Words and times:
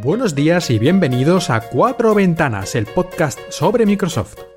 Buenos 0.00 0.34
días 0.34 0.70
y 0.70 0.78
bienvenidos 0.78 1.50
a 1.50 1.60
Cuatro 1.60 2.14
Ventanas, 2.14 2.74
el 2.74 2.86
podcast 2.86 3.38
sobre 3.50 3.84
Microsoft. 3.84 4.51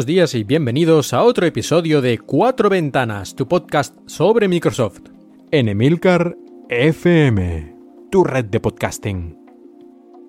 Buenos 0.00 0.06
días 0.06 0.34
y 0.34 0.44
bienvenidos 0.44 1.12
a 1.12 1.22
otro 1.22 1.44
episodio 1.44 2.00
de 2.00 2.18
Cuatro 2.18 2.70
Ventanas, 2.70 3.36
tu 3.36 3.46
podcast 3.46 3.94
sobre 4.06 4.48
Microsoft, 4.48 5.00
en 5.50 5.68
Emilcar 5.68 6.38
FM, 6.70 7.76
tu 8.10 8.24
red 8.24 8.46
de 8.46 8.60
podcasting. 8.60 9.38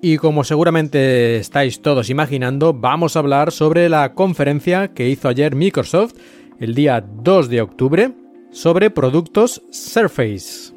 Y 0.02 0.18
como 0.18 0.44
seguramente 0.44 1.38
estáis 1.38 1.82
todos 1.82 2.10
imaginando, 2.10 2.74
vamos 2.74 3.16
a 3.16 3.20
hablar 3.20 3.54
sobre 3.54 3.88
la 3.88 4.14
conferencia 4.14 4.90
que 4.90 5.08
hizo 5.08 5.30
ayer 5.30 5.56
Microsoft 5.56 6.16
el 6.60 6.76
día 6.76 7.00
2 7.00 7.48
de 7.48 7.62
octubre 7.62 8.12
sobre 8.52 8.90
productos 8.90 9.64
Surface. 9.72 10.74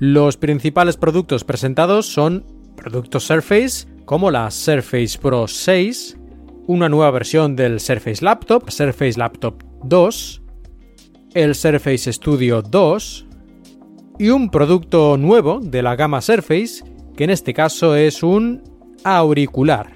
Los 0.00 0.36
principales 0.36 0.96
productos 0.96 1.44
presentados 1.44 2.06
son 2.06 2.44
productos 2.74 3.22
Surface 3.22 3.86
como 4.04 4.32
la 4.32 4.50
Surface 4.50 5.20
Pro 5.20 5.46
6, 5.46 6.18
una 6.66 6.88
nueva 6.88 7.10
versión 7.10 7.56
del 7.56 7.80
Surface 7.80 8.24
Laptop, 8.24 8.70
Surface 8.70 9.18
Laptop 9.18 9.62
2, 9.84 10.42
el 11.34 11.54
Surface 11.54 12.12
Studio 12.12 12.62
2 12.62 13.26
y 14.18 14.28
un 14.30 14.50
producto 14.50 15.16
nuevo 15.16 15.60
de 15.60 15.82
la 15.82 15.96
gama 15.96 16.20
Surface, 16.20 16.84
que 17.16 17.24
en 17.24 17.30
este 17.30 17.52
caso 17.52 17.96
es 17.96 18.22
un 18.22 18.62
auricular. 19.04 19.92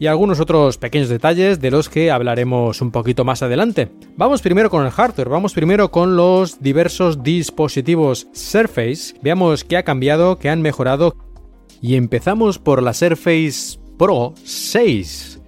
Y 0.00 0.08
algunos 0.08 0.40
otros 0.40 0.78
pequeños 0.78 1.08
detalles 1.08 1.60
de 1.60 1.70
los 1.70 1.88
que 1.88 2.10
hablaremos 2.10 2.80
un 2.80 2.90
poquito 2.90 3.24
más 3.24 3.42
adelante. 3.42 3.92
Vamos 4.16 4.42
primero 4.42 4.68
con 4.68 4.84
el 4.84 4.90
hardware, 4.90 5.28
vamos 5.28 5.52
primero 5.52 5.92
con 5.92 6.16
los 6.16 6.60
diversos 6.60 7.22
dispositivos 7.22 8.26
Surface. 8.32 9.14
Veamos 9.22 9.62
qué 9.62 9.76
ha 9.76 9.84
cambiado, 9.84 10.38
qué 10.38 10.48
han 10.48 10.60
mejorado. 10.60 11.14
Y 11.80 11.94
empezamos 11.94 12.58
por 12.58 12.82
la 12.82 12.94
Surface 12.94 13.78
Pro 13.96 14.34
6. 14.42 15.41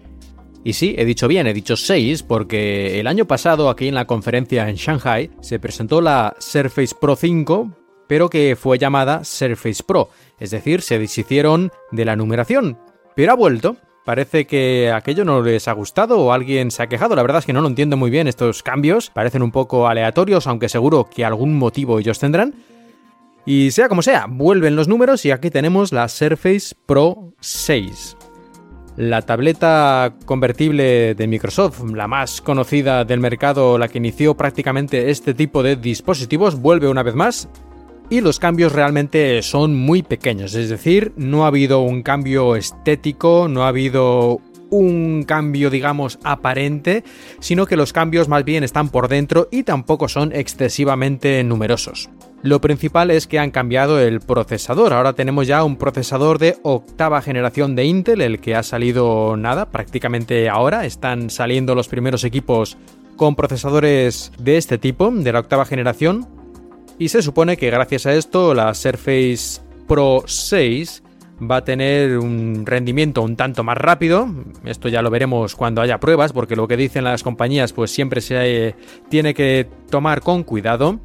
Y 0.64 0.72
sí, 0.72 0.94
he 0.96 1.04
dicho 1.04 1.28
bien, 1.28 1.46
he 1.46 1.52
dicho 1.52 1.76
6 1.76 2.22
porque 2.22 2.98
el 2.98 3.06
año 3.06 3.26
pasado 3.26 3.68
aquí 3.68 3.86
en 3.86 3.94
la 3.94 4.06
conferencia 4.06 4.66
en 4.66 4.76
Shanghai 4.76 5.30
se 5.40 5.60
presentó 5.60 6.00
la 6.00 6.34
Surface 6.38 6.94
Pro 6.98 7.16
5, 7.16 7.70
pero 8.08 8.30
que 8.30 8.56
fue 8.56 8.78
llamada 8.78 9.24
Surface 9.24 9.82
Pro, 9.86 10.08
es 10.40 10.50
decir, 10.50 10.80
se 10.80 10.98
deshicieron 10.98 11.70
de 11.92 12.06
la 12.06 12.16
numeración, 12.16 12.78
pero 13.14 13.32
ha 13.32 13.36
vuelto. 13.36 13.76
Parece 14.06 14.46
que 14.46 14.90
aquello 14.90 15.24
no 15.24 15.40
les 15.40 15.66
ha 15.66 15.72
gustado 15.72 16.18
o 16.18 16.32
alguien 16.32 16.70
se 16.70 16.82
ha 16.82 16.88
quejado. 16.88 17.16
La 17.16 17.22
verdad 17.22 17.38
es 17.38 17.46
que 17.46 17.54
no 17.54 17.62
lo 17.62 17.68
entiendo 17.68 17.96
muy 17.96 18.10
bien 18.10 18.28
estos 18.28 18.62
cambios. 18.62 19.08
Parecen 19.08 19.42
un 19.42 19.50
poco 19.50 19.88
aleatorios, 19.88 20.46
aunque 20.46 20.68
seguro 20.68 21.08
que 21.08 21.24
algún 21.24 21.56
motivo 21.56 21.98
ellos 21.98 22.18
tendrán. 22.18 22.54
Y 23.46 23.70
sea 23.70 23.88
como 23.88 24.02
sea, 24.02 24.26
vuelven 24.28 24.76
los 24.76 24.88
números 24.88 25.24
y 25.24 25.30
aquí 25.30 25.48
tenemos 25.48 25.90
la 25.90 26.08
Surface 26.08 26.74
Pro 26.84 27.32
6. 27.40 28.16
La 28.96 29.22
tableta 29.22 30.14
convertible 30.24 31.14
de 31.14 31.26
Microsoft, 31.26 31.82
la 31.94 32.06
más 32.06 32.40
conocida 32.40 33.04
del 33.04 33.18
mercado, 33.18 33.76
la 33.76 33.88
que 33.88 33.98
inició 33.98 34.36
prácticamente 34.36 35.10
este 35.10 35.34
tipo 35.34 35.64
de 35.64 35.74
dispositivos, 35.74 36.60
vuelve 36.60 36.88
una 36.88 37.02
vez 37.02 37.16
más 37.16 37.48
y 38.10 38.20
los 38.20 38.38
cambios 38.38 38.72
realmente 38.72 39.42
son 39.42 39.74
muy 39.74 40.02
pequeños, 40.02 40.54
es 40.54 40.68
decir, 40.68 41.12
no 41.16 41.44
ha 41.44 41.48
habido 41.48 41.80
un 41.80 42.02
cambio 42.02 42.54
estético, 42.54 43.48
no 43.48 43.64
ha 43.64 43.68
habido 43.68 44.40
un 44.74 45.22
cambio 45.24 45.70
digamos 45.70 46.18
aparente, 46.24 47.04
sino 47.40 47.66
que 47.66 47.76
los 47.76 47.92
cambios 47.92 48.28
más 48.28 48.44
bien 48.44 48.64
están 48.64 48.88
por 48.88 49.08
dentro 49.08 49.48
y 49.50 49.62
tampoco 49.62 50.08
son 50.08 50.32
excesivamente 50.32 51.42
numerosos. 51.44 52.10
Lo 52.42 52.60
principal 52.60 53.10
es 53.10 53.26
que 53.26 53.38
han 53.38 53.50
cambiado 53.50 53.98
el 53.98 54.20
procesador. 54.20 54.92
Ahora 54.92 55.14
tenemos 55.14 55.46
ya 55.46 55.64
un 55.64 55.76
procesador 55.76 56.38
de 56.38 56.58
octava 56.62 57.22
generación 57.22 57.74
de 57.74 57.86
Intel, 57.86 58.20
el 58.20 58.38
que 58.38 58.54
ha 58.54 58.62
salido 58.62 59.36
nada, 59.38 59.70
prácticamente 59.70 60.50
ahora. 60.50 60.84
Están 60.84 61.30
saliendo 61.30 61.74
los 61.74 61.88
primeros 61.88 62.22
equipos 62.22 62.76
con 63.16 63.34
procesadores 63.34 64.30
de 64.38 64.58
este 64.58 64.76
tipo, 64.76 65.10
de 65.10 65.32
la 65.32 65.40
octava 65.40 65.64
generación. 65.64 66.28
Y 66.98 67.08
se 67.08 67.22
supone 67.22 67.56
que 67.56 67.70
gracias 67.70 68.04
a 68.04 68.14
esto 68.14 68.52
la 68.52 68.74
Surface 68.74 69.62
Pro 69.88 70.24
6 70.26 71.02
va 71.40 71.56
a 71.56 71.64
tener 71.64 72.18
un 72.18 72.64
rendimiento 72.64 73.22
un 73.22 73.36
tanto 73.36 73.64
más 73.64 73.78
rápido. 73.78 74.28
Esto 74.64 74.88
ya 74.88 75.02
lo 75.02 75.10
veremos 75.10 75.54
cuando 75.54 75.80
haya 75.80 75.98
pruebas, 75.98 76.32
porque 76.32 76.56
lo 76.56 76.68
que 76.68 76.76
dicen 76.76 77.04
las 77.04 77.22
compañías 77.22 77.72
pues 77.72 77.90
siempre 77.90 78.20
se 78.20 78.68
eh, 78.68 78.74
tiene 79.08 79.34
que 79.34 79.68
tomar 79.90 80.20
con 80.20 80.42
cuidado 80.42 81.00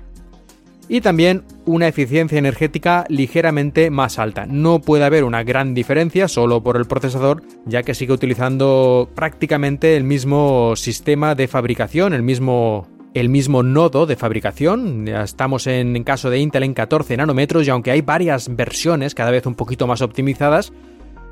y 0.89 1.01
también 1.01 1.43
una 1.65 1.87
eficiencia 1.87 2.39
energética 2.39 3.05
ligeramente 3.09 3.91
más 3.91 4.17
alta. 4.17 4.45
No 4.47 4.79
puede 4.79 5.05
haber 5.05 5.23
una 5.23 5.43
gran 5.43 5.75
diferencia 5.75 6.27
solo 6.27 6.63
por 6.63 6.75
el 6.77 6.85
procesador, 6.85 7.43
ya 7.65 7.83
que 7.83 7.93
sigue 7.93 8.11
utilizando 8.11 9.07
prácticamente 9.13 9.95
el 9.95 10.03
mismo 10.03 10.75
sistema 10.75 11.35
de 11.35 11.47
fabricación, 11.47 12.13
el 12.13 12.23
mismo 12.23 12.87
el 13.13 13.29
mismo 13.29 13.63
nodo 13.63 14.05
de 14.05 14.15
fabricación. 14.15 15.07
Estamos 15.07 15.67
en, 15.67 15.95
en 15.95 16.03
caso 16.03 16.29
de 16.29 16.39
Intel 16.39 16.63
en 16.63 16.73
14 16.73 17.17
nanómetros 17.17 17.67
y 17.67 17.69
aunque 17.69 17.91
hay 17.91 18.01
varias 18.01 18.55
versiones 18.55 19.15
cada 19.15 19.31
vez 19.31 19.45
un 19.45 19.55
poquito 19.55 19.87
más 19.87 20.01
optimizadas, 20.01 20.73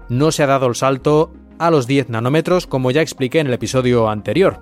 no 0.10 0.32
se 0.32 0.44
ha 0.44 0.48
dado 0.48 0.68
el 0.68 0.76
salto 0.76 1.34
a 1.60 1.72
los 1.72 1.88
10 1.88 2.10
nanómetros 2.10 2.68
como 2.68 2.92
ya 2.92 3.02
expliqué 3.02 3.40
en 3.40 3.48
el 3.48 3.54
episodio 3.54 4.10
anterior. 4.10 4.60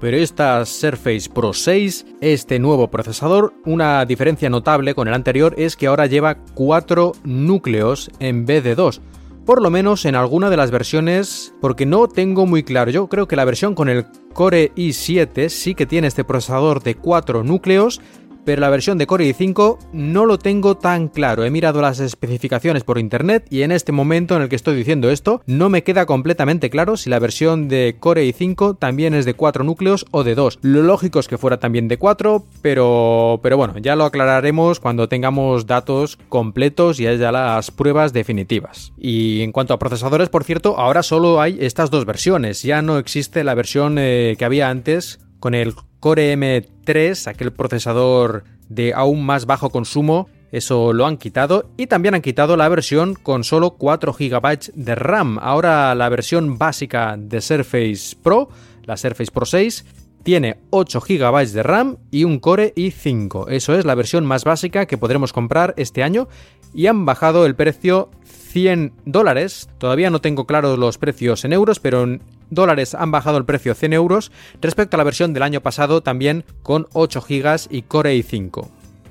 Pero 0.00 0.16
esta 0.16 0.64
Surface 0.64 1.28
Pro 1.28 1.52
6, 1.52 2.06
este 2.22 2.58
nuevo 2.58 2.90
procesador, 2.90 3.52
una 3.66 4.04
diferencia 4.06 4.48
notable 4.48 4.94
con 4.94 5.08
el 5.08 5.14
anterior 5.14 5.54
es 5.58 5.76
que 5.76 5.88
ahora 5.88 6.06
lleva 6.06 6.38
4 6.54 7.12
núcleos 7.24 8.10
en 8.18 8.46
vez 8.46 8.64
de 8.64 8.74
2. 8.74 9.02
Por 9.44 9.62
lo 9.62 9.70
menos 9.70 10.04
en 10.04 10.14
alguna 10.14 10.50
de 10.50 10.56
las 10.56 10.70
versiones, 10.70 11.54
porque 11.60 11.86
no 11.86 12.06
tengo 12.08 12.46
muy 12.46 12.62
claro. 12.62 12.90
Yo 12.90 13.08
creo 13.08 13.26
que 13.26 13.36
la 13.36 13.44
versión 13.44 13.74
con 13.74 13.88
el 13.88 14.06
Core 14.32 14.72
i7 14.74 15.48
sí 15.48 15.74
que 15.74 15.86
tiene 15.86 16.08
este 16.08 16.24
procesador 16.24 16.82
de 16.82 16.94
4 16.94 17.42
núcleos, 17.42 18.00
pero 18.44 18.60
la 18.60 18.70
versión 18.70 18.98
de 18.98 19.06
Core 19.06 19.30
i5 19.30 19.78
no 19.92 20.26
lo 20.26 20.38
tengo 20.38 20.76
tan 20.76 21.08
claro. 21.08 21.44
He 21.44 21.50
mirado 21.50 21.80
las 21.80 22.00
especificaciones 22.00 22.84
por 22.84 22.98
internet 22.98 23.46
y 23.50 23.62
en 23.62 23.72
este 23.72 23.92
momento 23.92 24.36
en 24.36 24.42
el 24.42 24.48
que 24.48 24.56
estoy 24.56 24.76
diciendo 24.76 25.10
esto, 25.10 25.42
no 25.46 25.68
me 25.68 25.82
queda 25.82 26.06
completamente 26.06 26.70
claro 26.70 26.96
si 26.96 27.10
la 27.10 27.18
versión 27.18 27.68
de 27.68 27.96
Core 27.98 28.26
i5 28.28 28.78
también 28.78 29.14
es 29.14 29.24
de 29.24 29.34
4 29.34 29.64
núcleos 29.64 30.06
o 30.10 30.24
de 30.24 30.34
2. 30.34 30.58
Lo 30.62 30.82
lógico 30.82 31.20
es 31.20 31.28
que 31.28 31.38
fuera 31.38 31.58
también 31.58 31.88
de 31.88 31.98
4, 31.98 32.44
pero, 32.62 33.40
pero 33.42 33.56
bueno, 33.56 33.78
ya 33.78 33.96
lo 33.96 34.04
aclararemos 34.04 34.80
cuando 34.80 35.08
tengamos 35.08 35.66
datos 35.66 36.18
completos 36.28 37.00
y 37.00 37.06
haya 37.06 37.32
las 37.32 37.70
pruebas 37.70 38.12
definitivas. 38.12 38.92
Y 38.98 39.42
en 39.42 39.52
cuanto 39.52 39.74
a 39.74 39.78
procesadores, 39.78 40.28
por 40.28 40.44
cierto, 40.44 40.78
ahora 40.78 41.02
solo 41.02 41.40
hay 41.40 41.58
estas 41.60 41.90
dos 41.90 42.04
versiones. 42.04 42.62
Ya 42.62 42.82
no 42.82 42.98
existe 42.98 43.44
la 43.44 43.54
versión 43.54 43.96
eh, 43.98 44.36
que 44.38 44.44
había 44.44 44.70
antes 44.70 45.20
con 45.40 45.54
el 45.54 45.74
Core 46.00 46.34
M3, 46.36 47.26
aquel 47.28 47.52
procesador 47.52 48.44
de 48.68 48.94
aún 48.94 49.24
más 49.24 49.46
bajo 49.46 49.70
consumo, 49.70 50.28
eso 50.50 50.92
lo 50.92 51.06
han 51.06 51.16
quitado 51.16 51.70
y 51.76 51.86
también 51.86 52.14
han 52.14 52.22
quitado 52.22 52.56
la 52.56 52.68
versión 52.68 53.14
con 53.14 53.44
solo 53.44 53.72
4 53.72 54.12
GB 54.12 54.72
de 54.74 54.94
RAM. 54.94 55.38
Ahora 55.40 55.94
la 55.94 56.08
versión 56.08 56.58
básica 56.58 57.16
de 57.16 57.40
Surface 57.40 58.16
Pro, 58.20 58.48
la 58.84 58.96
Surface 58.96 59.30
Pro 59.30 59.46
6, 59.46 59.84
tiene 60.22 60.58
8 60.70 61.00
GB 61.00 61.48
de 61.52 61.62
RAM 61.62 61.96
y 62.10 62.24
un 62.24 62.40
Core 62.40 62.74
i5. 62.74 63.46
Eso 63.48 63.78
es 63.78 63.84
la 63.84 63.94
versión 63.94 64.26
más 64.26 64.44
básica 64.44 64.86
que 64.86 64.98
podremos 64.98 65.32
comprar 65.32 65.74
este 65.76 66.02
año 66.02 66.28
y 66.74 66.86
han 66.86 67.04
bajado 67.04 67.46
el 67.46 67.54
precio 67.54 68.10
100 68.52 68.92
dólares. 69.04 69.68
Todavía 69.78 70.10
no 70.10 70.20
tengo 70.20 70.46
claros 70.46 70.78
los 70.78 70.98
precios 70.98 71.44
en 71.44 71.52
euros, 71.52 71.78
pero 71.78 72.02
en 72.02 72.22
dólares 72.50 72.94
han 72.94 73.10
bajado 73.10 73.38
el 73.38 73.44
precio 73.44 73.74
100 73.74 73.92
euros 73.92 74.32
respecto 74.60 74.96
a 74.96 74.98
la 74.98 75.04
versión 75.04 75.32
del 75.32 75.44
año 75.44 75.60
pasado 75.60 76.02
también 76.02 76.44
con 76.62 76.88
8 76.92 77.24
GB 77.28 77.68
y 77.70 77.82
Core 77.82 78.16
i5. 78.16 78.68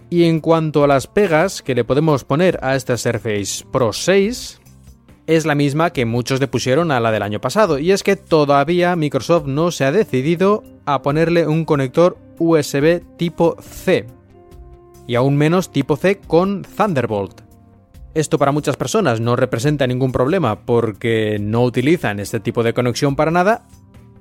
Y 0.09 0.23
en 0.25 0.39
cuanto 0.39 0.83
a 0.83 0.87
las 0.87 1.07
pegas 1.07 1.61
que 1.61 1.75
le 1.75 1.83
podemos 1.83 2.23
poner 2.23 2.59
a 2.61 2.75
este 2.75 2.97
Surface 2.97 3.63
Pro 3.71 3.93
6, 3.93 4.59
es 5.27 5.45
la 5.45 5.55
misma 5.55 5.91
que 5.91 6.05
muchos 6.05 6.39
le 6.39 6.47
pusieron 6.47 6.91
a 6.91 6.99
la 6.99 7.11
del 7.11 7.21
año 7.21 7.39
pasado, 7.39 7.77
y 7.77 7.91
es 7.91 8.01
que 8.01 8.15
todavía 8.15 8.95
Microsoft 8.95 9.45
no 9.45 9.69
se 9.69 9.85
ha 9.85 9.91
decidido 9.91 10.63
a 10.85 11.03
ponerle 11.03 11.45
un 11.45 11.65
conector 11.65 12.17
USB 12.39 13.03
tipo 13.15 13.55
C, 13.61 14.07
y 15.05 15.13
aún 15.13 15.37
menos 15.37 15.71
tipo 15.71 15.95
C 15.95 16.19
con 16.19 16.63
Thunderbolt. 16.63 17.48
Esto 18.15 18.39
para 18.39 18.51
muchas 18.51 18.75
personas 18.75 19.19
no 19.19 19.35
representa 19.35 19.85
ningún 19.85 20.11
problema 20.11 20.65
porque 20.65 21.37
no 21.39 21.63
utilizan 21.63 22.19
este 22.19 22.39
tipo 22.39 22.63
de 22.63 22.73
conexión 22.73 23.15
para 23.15 23.29
nada, 23.29 23.67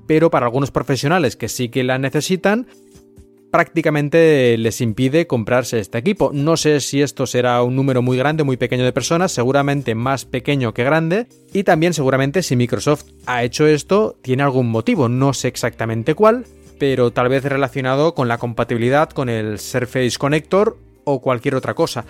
pero 0.07 0.31
para 0.31 0.47
algunos 0.47 0.71
profesionales 0.71 1.37
que 1.37 1.49
sí 1.49 1.71
que 1.71 1.85
la 1.85 1.99
necesitan, 1.99 2.67
prácticamente 3.51 4.57
les 4.59 4.83
impide 4.83 5.27
comprarse 5.27 5.79
este 5.79 5.97
equipo. 5.99 6.31
No 6.35 6.59
sé 6.59 6.81
si 6.81 7.01
esto 7.01 7.27
será 7.27 7.63
un 7.63 7.77
número 7.77 8.03
muy 8.03 8.19
grande 8.19 8.43
o 8.43 8.47
muy 8.47 8.59
pequeño 8.59 8.85
de 8.85 8.93
personas, 8.93 9.33
seguramente 9.33 9.95
más 9.95 10.27
pequeño 10.27 10.75
que 10.75 10.85
grande, 10.85 11.27
y 11.55 11.65
también 11.65 11.95
seguramente 11.95 12.43
si 12.43 12.57
Microsoft 12.57 13.07
ha 13.27 13.43
hecho 13.43 13.67
esto 13.67 14.19
tiene 14.21 14.43
algún 14.43 14.69
motivo, 14.71 15.09
no 15.09 15.33
sé 15.33 15.49
exactamente 15.49 16.15
cuál, 16.15 16.45
pero 16.79 17.11
tal 17.11 17.31
vez 17.31 17.45
relacionado 17.45 18.15
con 18.15 18.29
la 18.29 18.39
compatibilidad 18.39 19.09
con 19.11 19.31
el 19.31 19.59
Surface 19.59 20.19
Connector 20.19 20.77
o 21.05 21.21
cualquier 21.21 21.55
otra 21.55 21.73
cosa. 21.75 22.05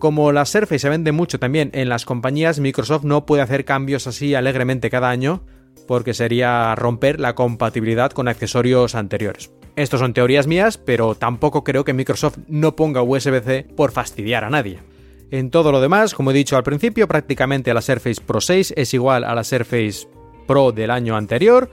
Como 0.00 0.32
la 0.32 0.46
Surface 0.46 0.78
se 0.78 0.88
vende 0.88 1.12
mucho 1.12 1.38
también 1.38 1.70
en 1.74 1.90
las 1.90 2.06
compañías, 2.06 2.58
Microsoft 2.58 3.04
no 3.04 3.26
puede 3.26 3.42
hacer 3.42 3.66
cambios 3.66 4.06
así 4.06 4.34
alegremente 4.34 4.88
cada 4.88 5.10
año 5.10 5.44
porque 5.86 6.14
sería 6.14 6.74
romper 6.74 7.20
la 7.20 7.34
compatibilidad 7.34 8.10
con 8.10 8.26
accesorios 8.26 8.94
anteriores. 8.94 9.52
Estos 9.76 10.00
son 10.00 10.14
teorías 10.14 10.46
mías, 10.46 10.78
pero 10.78 11.16
tampoco 11.16 11.64
creo 11.64 11.84
que 11.84 11.92
Microsoft 11.92 12.38
no 12.48 12.76
ponga 12.76 13.02
USB-C 13.02 13.66
por 13.76 13.92
fastidiar 13.92 14.42
a 14.44 14.48
nadie. 14.48 14.78
En 15.30 15.50
todo 15.50 15.70
lo 15.70 15.82
demás, 15.82 16.14
como 16.14 16.30
he 16.30 16.34
dicho 16.34 16.56
al 16.56 16.62
principio, 16.62 17.06
prácticamente 17.06 17.74
la 17.74 17.82
Surface 17.82 18.22
Pro 18.22 18.40
6 18.40 18.72
es 18.78 18.94
igual 18.94 19.22
a 19.22 19.34
la 19.34 19.44
Surface 19.44 20.08
Pro 20.46 20.72
del 20.72 20.90
año 20.90 21.14
anterior, 21.14 21.70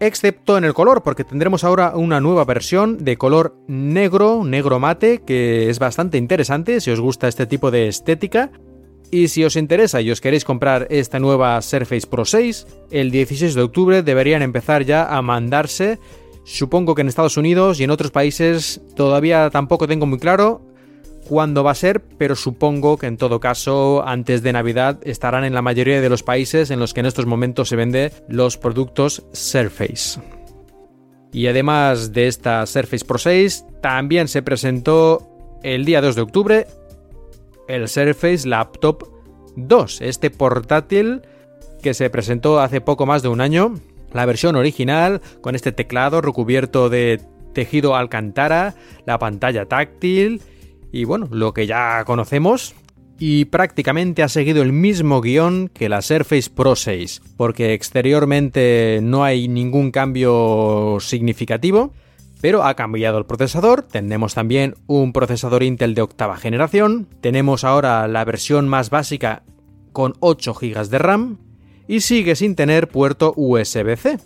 excepto 0.00 0.58
en 0.58 0.64
el 0.64 0.74
color, 0.74 1.02
porque 1.02 1.24
tendremos 1.24 1.64
ahora 1.64 1.92
una 1.94 2.20
nueva 2.20 2.44
versión 2.44 3.04
de 3.04 3.16
color 3.16 3.56
negro, 3.66 4.44
negro 4.44 4.78
mate, 4.78 5.22
que 5.26 5.70
es 5.70 5.78
bastante 5.78 6.18
interesante 6.18 6.80
si 6.80 6.90
os 6.90 7.00
gusta 7.00 7.28
este 7.28 7.46
tipo 7.46 7.70
de 7.70 7.88
estética. 7.88 8.50
Y 9.10 9.28
si 9.28 9.44
os 9.44 9.54
interesa 9.54 10.00
y 10.00 10.10
os 10.10 10.20
queréis 10.20 10.44
comprar 10.44 10.88
esta 10.90 11.20
nueva 11.20 11.62
Surface 11.62 12.08
Pro 12.08 12.24
6, 12.24 12.66
el 12.90 13.12
16 13.12 13.54
de 13.54 13.62
octubre 13.62 14.02
deberían 14.02 14.42
empezar 14.42 14.84
ya 14.84 15.06
a 15.06 15.22
mandarse 15.22 16.00
Supongo 16.46 16.94
que 16.94 17.02
en 17.02 17.08
Estados 17.08 17.36
Unidos 17.36 17.80
y 17.80 17.84
en 17.84 17.90
otros 17.90 18.12
países 18.12 18.80
todavía 18.94 19.50
tampoco 19.50 19.88
tengo 19.88 20.06
muy 20.06 20.20
claro 20.20 20.62
cuándo 21.28 21.64
va 21.64 21.72
a 21.72 21.74
ser, 21.74 22.00
pero 22.00 22.36
supongo 22.36 22.96
que 22.96 23.06
en 23.06 23.16
todo 23.16 23.40
caso 23.40 24.06
antes 24.06 24.42
de 24.42 24.52
Navidad 24.52 24.98
estarán 25.02 25.44
en 25.44 25.54
la 25.54 25.62
mayoría 25.62 26.00
de 26.00 26.08
los 26.08 26.22
países 26.22 26.70
en 26.70 26.80
los 26.80 26.94
que 26.94 27.00
en 27.00 27.06
estos 27.06 27.26
momentos 27.26 27.68
se 27.68 27.76
venden 27.76 28.10
los 28.28 28.56
productos 28.56 29.24
Surface. 29.32 30.20
Y 31.32 31.48
además 31.48 32.12
de 32.12 32.28
esta 32.28 32.64
Surface 32.66 33.04
Pro 33.04 33.18
6, 33.18 33.64
también 33.82 34.28
se 34.28 34.42
presentó 34.42 35.28
el 35.62 35.84
día 35.84 36.00
2 36.00 36.14
de 36.14 36.22
octubre 36.22 36.66
el 37.68 37.88
Surface 37.88 38.46
Laptop 38.48 39.08
2, 39.56 40.00
este 40.02 40.30
portátil 40.30 41.22
que 41.82 41.94
se 41.94 42.10
presentó 42.10 42.60
hace 42.60 42.80
poco 42.80 43.06
más 43.06 43.22
de 43.22 43.28
un 43.28 43.40
año 43.40 43.74
la 44.12 44.24
versión 44.24 44.56
original, 44.56 45.20
con 45.40 45.54
este 45.54 45.72
teclado 45.72 46.20
recubierto 46.20 46.88
de 46.88 47.20
tejido 47.52 47.96
alcantara, 47.96 48.74
la 49.04 49.18
pantalla 49.18 49.66
táctil 49.66 50.40
y 50.96 51.04
bueno, 51.04 51.28
lo 51.30 51.52
que 51.52 51.66
ya 51.66 52.04
conocemos. 52.04 52.74
Y 53.18 53.46
prácticamente 53.46 54.22
ha 54.22 54.28
seguido 54.28 54.62
el 54.62 54.72
mismo 54.72 55.20
guion 55.20 55.70
que 55.72 55.88
la 55.88 56.02
Surface 56.02 56.50
Pro 56.50 56.76
6, 56.76 57.22
porque 57.36 57.72
exteriormente 57.72 59.00
no 59.02 59.24
hay 59.24 59.48
ningún 59.48 59.90
cambio 59.90 60.98
significativo, 61.00 61.94
pero 62.42 62.62
ha 62.62 62.74
cambiado 62.74 63.16
el 63.16 63.24
procesador, 63.24 63.82
tenemos 63.82 64.34
también 64.34 64.74
un 64.86 65.14
procesador 65.14 65.62
Intel 65.62 65.94
de 65.94 66.02
octava 66.02 66.36
generación, 66.36 67.08
tenemos 67.22 67.64
ahora 67.64 68.06
la 68.06 68.24
versión 68.26 68.68
más 68.68 68.90
básica 68.90 69.44
con 69.92 70.12
8 70.20 70.52
GB 70.52 70.88
de 70.88 70.98
RAM, 70.98 71.38
y 71.88 72.00
sigue 72.00 72.36
sin 72.36 72.54
tener 72.54 72.88
puerto 72.88 73.32
USB-C. 73.34 74.18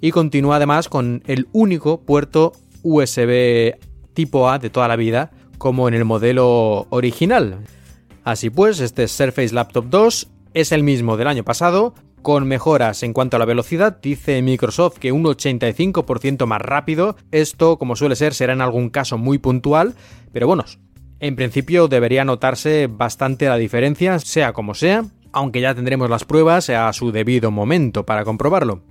Y 0.00 0.12
continúa 0.12 0.56
además 0.56 0.88
con 0.88 1.22
el 1.26 1.46
único 1.52 2.00
puerto 2.00 2.52
USB 2.82 3.76
tipo 4.14 4.48
A 4.48 4.58
de 4.58 4.70
toda 4.70 4.88
la 4.88 4.96
vida, 4.96 5.30
como 5.58 5.88
en 5.88 5.94
el 5.94 6.04
modelo 6.04 6.86
original. 6.90 7.58
Así 8.24 8.50
pues, 8.50 8.80
este 8.80 9.08
Surface 9.08 9.54
Laptop 9.54 9.86
2 9.90 10.28
es 10.54 10.72
el 10.72 10.82
mismo 10.82 11.16
del 11.16 11.28
año 11.28 11.44
pasado, 11.44 11.94
con 12.22 12.46
mejoras 12.46 13.02
en 13.02 13.12
cuanto 13.12 13.36
a 13.36 13.38
la 13.38 13.44
velocidad, 13.44 13.98
dice 14.02 14.42
Microsoft 14.42 14.98
que 14.98 15.12
un 15.12 15.24
85% 15.24 16.46
más 16.46 16.60
rápido. 16.60 17.16
Esto, 17.30 17.78
como 17.78 17.96
suele 17.96 18.16
ser, 18.16 18.34
será 18.34 18.52
en 18.52 18.60
algún 18.60 18.90
caso 18.90 19.18
muy 19.18 19.38
puntual, 19.38 19.94
pero 20.32 20.46
bueno, 20.46 20.64
en 21.20 21.36
principio 21.36 21.88
debería 21.88 22.24
notarse 22.24 22.86
bastante 22.86 23.46
la 23.46 23.56
diferencia, 23.56 24.18
sea 24.18 24.52
como 24.52 24.74
sea, 24.74 25.04
aunque 25.32 25.60
ya 25.60 25.74
tendremos 25.74 26.10
las 26.10 26.24
pruebas 26.24 26.70
a 26.70 26.92
su 26.92 27.12
debido 27.12 27.50
momento 27.50 28.04
para 28.04 28.24
comprobarlo. 28.24 28.82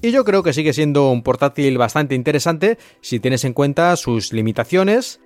Y 0.00 0.10
yo 0.10 0.24
creo 0.24 0.42
que 0.42 0.52
sigue 0.52 0.72
siendo 0.72 1.10
un 1.10 1.22
portátil 1.22 1.78
bastante 1.78 2.16
interesante 2.16 2.76
si 3.00 3.20
tienes 3.20 3.44
en 3.44 3.52
cuenta 3.52 3.94
sus 3.96 4.32
limitaciones 4.32 5.20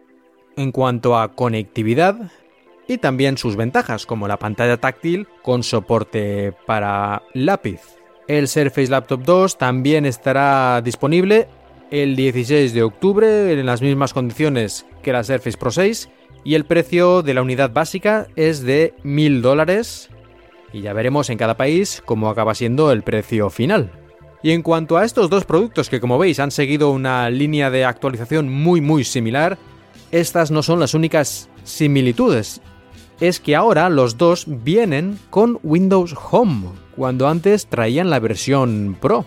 en 0.56 0.72
cuanto 0.72 1.18
a 1.18 1.32
conectividad 1.34 2.30
y 2.88 2.98
también 2.98 3.38
sus 3.38 3.56
ventajas 3.56 4.06
como 4.06 4.28
la 4.28 4.38
pantalla 4.38 4.78
táctil 4.78 5.26
con 5.42 5.62
soporte 5.62 6.52
para 6.66 7.22
lápiz. 7.34 7.80
El 8.28 8.48
Surface 8.48 8.90
Laptop 8.90 9.22
2 9.22 9.58
también 9.58 10.06
estará 10.06 10.80
disponible 10.82 11.48
el 11.90 12.16
16 12.16 12.72
de 12.74 12.82
octubre 12.82 13.52
en 13.52 13.66
las 13.66 13.82
mismas 13.82 14.12
condiciones 14.12 14.86
que 15.02 15.12
la 15.12 15.22
Surface 15.22 15.56
Pro 15.56 15.70
6 15.70 16.08
y 16.42 16.54
el 16.54 16.64
precio 16.64 17.22
de 17.22 17.34
la 17.34 17.42
unidad 17.42 17.72
básica 17.72 18.26
es 18.36 18.62
de 18.62 18.94
1000 19.02 19.42
dólares 19.42 20.10
y 20.72 20.80
ya 20.80 20.92
veremos 20.92 21.30
en 21.30 21.38
cada 21.38 21.56
país 21.56 22.02
cómo 22.04 22.28
acaba 22.28 22.54
siendo 22.54 22.90
el 22.92 23.02
precio 23.02 23.50
final. 23.50 23.90
Y 24.42 24.52
en 24.52 24.62
cuanto 24.62 24.96
a 24.96 25.04
estos 25.04 25.30
dos 25.30 25.44
productos 25.44 25.88
que 25.88 26.00
como 26.00 26.18
veis 26.18 26.38
han 26.40 26.50
seguido 26.50 26.90
una 26.90 27.30
línea 27.30 27.70
de 27.70 27.84
actualización 27.84 28.48
muy 28.52 28.80
muy 28.80 29.04
similar, 29.04 29.58
estas 30.10 30.50
no 30.50 30.62
son 30.62 30.80
las 30.80 30.94
únicas 30.94 31.48
similitudes. 31.64 32.60
Es 33.20 33.40
que 33.40 33.56
ahora 33.56 33.88
los 33.88 34.18
dos 34.18 34.44
vienen 34.46 35.18
con 35.30 35.58
Windows 35.62 36.14
Home, 36.30 36.68
cuando 36.94 37.28
antes 37.28 37.66
traían 37.66 38.10
la 38.10 38.20
versión 38.20 38.96
Pro. 39.00 39.24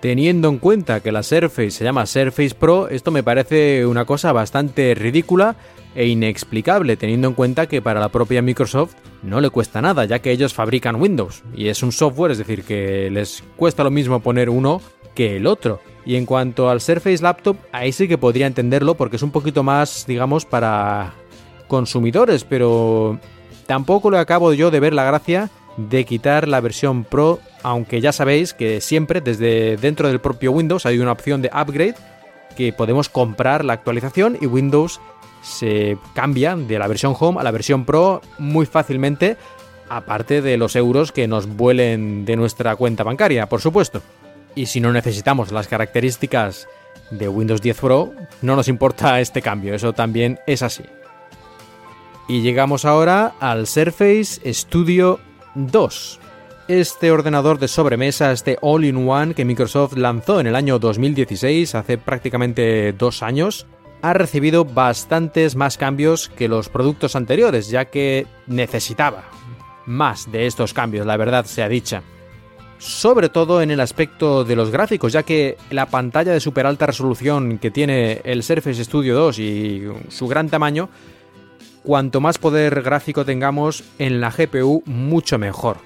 Teniendo 0.00 0.48
en 0.48 0.58
cuenta 0.58 1.00
que 1.00 1.10
la 1.10 1.24
Surface 1.24 1.72
se 1.72 1.84
llama 1.84 2.06
Surface 2.06 2.54
Pro, 2.54 2.88
esto 2.88 3.10
me 3.10 3.24
parece 3.24 3.84
una 3.84 4.04
cosa 4.04 4.32
bastante 4.32 4.94
ridícula 4.94 5.56
e 5.96 6.06
inexplicable, 6.06 6.96
teniendo 6.96 7.26
en 7.26 7.34
cuenta 7.34 7.66
que 7.66 7.82
para 7.82 7.98
la 7.98 8.10
propia 8.10 8.40
Microsoft 8.40 8.94
no 9.24 9.40
le 9.40 9.50
cuesta 9.50 9.82
nada, 9.82 10.04
ya 10.04 10.20
que 10.20 10.30
ellos 10.30 10.54
fabrican 10.54 11.00
Windows 11.00 11.42
y 11.52 11.66
es 11.66 11.82
un 11.82 11.90
software, 11.90 12.30
es 12.30 12.38
decir, 12.38 12.62
que 12.62 13.10
les 13.10 13.42
cuesta 13.56 13.82
lo 13.82 13.90
mismo 13.90 14.20
poner 14.20 14.48
uno 14.48 14.80
que 15.16 15.36
el 15.36 15.48
otro. 15.48 15.80
Y 16.08 16.16
en 16.16 16.24
cuanto 16.24 16.70
al 16.70 16.80
Surface 16.80 17.22
Laptop, 17.22 17.58
ahí 17.70 17.92
sí 17.92 18.08
que 18.08 18.16
podría 18.16 18.46
entenderlo 18.46 18.94
porque 18.94 19.16
es 19.16 19.22
un 19.22 19.30
poquito 19.30 19.62
más, 19.62 20.06
digamos, 20.06 20.46
para 20.46 21.12
consumidores, 21.66 22.44
pero 22.44 23.20
tampoco 23.66 24.10
le 24.10 24.16
acabo 24.16 24.54
yo 24.54 24.70
de 24.70 24.80
ver 24.80 24.94
la 24.94 25.04
gracia 25.04 25.50
de 25.76 26.06
quitar 26.06 26.48
la 26.48 26.62
versión 26.62 27.04
Pro, 27.04 27.40
aunque 27.62 28.00
ya 28.00 28.12
sabéis 28.12 28.54
que 28.54 28.80
siempre 28.80 29.20
desde 29.20 29.76
dentro 29.76 30.08
del 30.08 30.18
propio 30.18 30.50
Windows 30.50 30.86
hay 30.86 30.98
una 30.98 31.12
opción 31.12 31.42
de 31.42 31.50
upgrade 31.50 31.96
que 32.56 32.72
podemos 32.72 33.10
comprar 33.10 33.62
la 33.62 33.74
actualización 33.74 34.38
y 34.40 34.46
Windows 34.46 35.02
se 35.42 35.98
cambia 36.14 36.56
de 36.56 36.78
la 36.78 36.88
versión 36.88 37.14
Home 37.20 37.38
a 37.38 37.44
la 37.44 37.50
versión 37.50 37.84
Pro 37.84 38.22
muy 38.38 38.64
fácilmente, 38.64 39.36
aparte 39.90 40.40
de 40.40 40.56
los 40.56 40.74
euros 40.74 41.12
que 41.12 41.28
nos 41.28 41.46
vuelen 41.46 42.24
de 42.24 42.36
nuestra 42.36 42.76
cuenta 42.76 43.04
bancaria, 43.04 43.46
por 43.46 43.60
supuesto. 43.60 44.00
Y 44.54 44.66
si 44.66 44.80
no 44.80 44.92
necesitamos 44.92 45.52
las 45.52 45.68
características 45.68 46.68
de 47.10 47.28
Windows 47.28 47.62
10 47.62 47.80
Pro, 47.80 48.12
no 48.42 48.56
nos 48.56 48.68
importa 48.68 49.20
este 49.20 49.42
cambio, 49.42 49.74
eso 49.74 49.92
también 49.92 50.38
es 50.46 50.62
así. 50.62 50.84
Y 52.28 52.42
llegamos 52.42 52.84
ahora 52.84 53.34
al 53.40 53.66
Surface 53.66 54.40
Studio 54.52 55.18
2. 55.54 56.20
Este 56.68 57.10
ordenador 57.10 57.58
de 57.58 57.68
sobremesa, 57.68 58.30
este 58.30 58.58
All-in-One 58.60 59.32
que 59.32 59.46
Microsoft 59.46 59.96
lanzó 59.96 60.38
en 60.38 60.46
el 60.46 60.54
año 60.54 60.78
2016, 60.78 61.74
hace 61.74 61.96
prácticamente 61.96 62.92
dos 62.92 63.22
años, 63.22 63.66
ha 64.02 64.12
recibido 64.12 64.66
bastantes 64.66 65.56
más 65.56 65.78
cambios 65.78 66.28
que 66.28 66.48
los 66.48 66.68
productos 66.68 67.16
anteriores, 67.16 67.70
ya 67.70 67.86
que 67.86 68.26
necesitaba 68.46 69.24
más 69.86 70.30
de 70.30 70.46
estos 70.46 70.74
cambios, 70.74 71.06
la 71.06 71.16
verdad 71.16 71.46
sea 71.46 71.68
dicha. 71.68 72.02
Sobre 72.78 73.28
todo 73.28 73.60
en 73.60 73.70
el 73.70 73.80
aspecto 73.80 74.44
de 74.44 74.56
los 74.56 74.70
gráficos, 74.70 75.12
ya 75.12 75.22
que 75.22 75.56
la 75.70 75.86
pantalla 75.86 76.32
de 76.32 76.40
super 76.40 76.66
alta 76.66 76.86
resolución 76.86 77.58
que 77.58 77.70
tiene 77.70 78.20
el 78.24 78.42
Surface 78.42 78.84
Studio 78.84 79.14
2 79.16 79.38
y 79.40 79.82
su 80.08 80.28
gran 80.28 80.48
tamaño, 80.48 80.88
cuanto 81.82 82.20
más 82.20 82.38
poder 82.38 82.82
gráfico 82.82 83.24
tengamos 83.24 83.84
en 83.98 84.20
la 84.20 84.30
GPU, 84.30 84.82
mucho 84.86 85.38
mejor. 85.38 85.78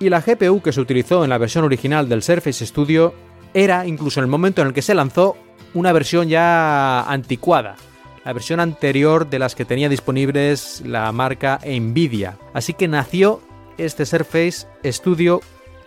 Y 0.00 0.08
la 0.08 0.20
GPU 0.20 0.60
que 0.60 0.72
se 0.72 0.80
utilizó 0.80 1.22
en 1.22 1.30
la 1.30 1.38
versión 1.38 1.64
original 1.64 2.08
del 2.08 2.22
Surface 2.22 2.66
Studio 2.66 3.14
era, 3.54 3.86
incluso 3.86 4.20
en 4.20 4.24
el 4.24 4.30
momento 4.30 4.62
en 4.62 4.68
el 4.68 4.74
que 4.74 4.82
se 4.82 4.94
lanzó, 4.94 5.36
una 5.74 5.92
versión 5.92 6.28
ya 6.28 7.02
anticuada, 7.02 7.76
la 8.24 8.32
versión 8.32 8.60
anterior 8.60 9.28
de 9.28 9.38
las 9.38 9.54
que 9.54 9.64
tenía 9.64 9.88
disponibles 9.88 10.82
la 10.84 11.10
marca 11.12 11.60
Nvidia. 11.64 12.36
Así 12.52 12.74
que 12.74 12.88
nació 12.88 13.40
este 13.78 14.06
Surface 14.06 14.66
Studio 14.84 15.40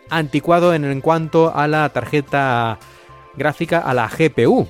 anticuado 0.10 0.74
en, 0.74 1.02
cuanto 1.02 1.56
a 1.56 1.68
la 1.68 1.90
tarjeta 1.90 2.80
gráfica, 3.36 3.80
a 3.80 3.94
la 3.94 4.08
GPU. 4.10 4.68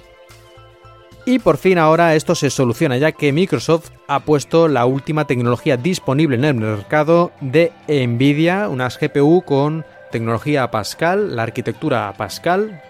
Y 1.25 1.39
por 1.39 1.57
fin 1.57 1.79
ahora 1.79 2.13
esto 2.13 2.35
se 2.35 2.51
soluciona 2.51 2.97
ya 2.97 3.11
que 3.11 3.31
Microsoft 3.31 3.89
ha 4.07 4.19
puesto 4.19 4.67
la 4.67 4.85
última 4.85 5.25
tecnología 5.25 5.75
disponible 5.75 6.35
en 6.35 6.45
el 6.45 6.53
mercado 6.53 7.31
de 7.41 7.71
Nvidia, 7.87 8.69
unas 8.69 8.99
GPU 8.99 9.41
con 9.43 9.85
tecnología 10.11 10.69
Pascal, 10.69 11.35
la 11.35 11.43
arquitectura 11.43 12.13
Pascal, 12.15 12.81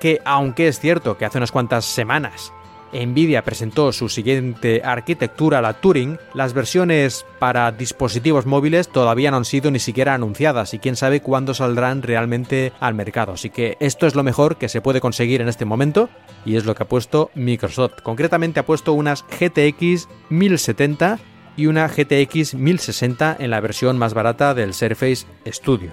que 0.00 0.20
aunque 0.24 0.66
es 0.66 0.80
cierto 0.80 1.16
que 1.16 1.24
hace 1.24 1.38
unas 1.38 1.52
cuantas 1.52 1.84
semanas 1.84 2.52
Nvidia 2.92 3.42
presentó 3.42 3.92
su 3.92 4.08
siguiente 4.08 4.82
arquitectura, 4.84 5.60
la 5.60 5.74
Turing, 5.74 6.18
las 6.34 6.54
versiones 6.54 7.26
para 7.38 7.70
dispositivos 7.72 8.46
móviles 8.46 8.88
todavía 8.88 9.30
no 9.30 9.38
han 9.38 9.44
sido 9.44 9.70
ni 9.70 9.78
siquiera 9.78 10.14
anunciadas 10.14 10.74
y 10.74 10.78
quién 10.78 10.96
sabe 10.96 11.20
cuándo 11.20 11.54
saldrán 11.54 12.02
realmente 12.02 12.72
al 12.80 12.94
mercado. 12.94 13.32
Así 13.32 13.50
que 13.50 13.76
esto 13.80 14.06
es 14.06 14.14
lo 14.14 14.22
mejor 14.22 14.56
que 14.56 14.68
se 14.68 14.80
puede 14.80 15.00
conseguir 15.00 15.40
en 15.40 15.48
este 15.48 15.64
momento 15.64 16.08
y 16.44 16.56
es 16.56 16.64
lo 16.64 16.74
que 16.74 16.82
ha 16.82 16.88
puesto 16.88 17.30
Microsoft. 17.34 18.00
Concretamente 18.02 18.60
ha 18.60 18.66
puesto 18.66 18.92
unas 18.92 19.24
GTX 19.24 20.08
1070 20.30 21.18
y 21.56 21.66
una 21.66 21.88
GTX 21.88 22.54
1060 22.54 23.36
en 23.38 23.50
la 23.50 23.60
versión 23.60 23.98
más 23.98 24.14
barata 24.14 24.54
del 24.54 24.74
Surface 24.74 25.26
Studio. 25.46 25.90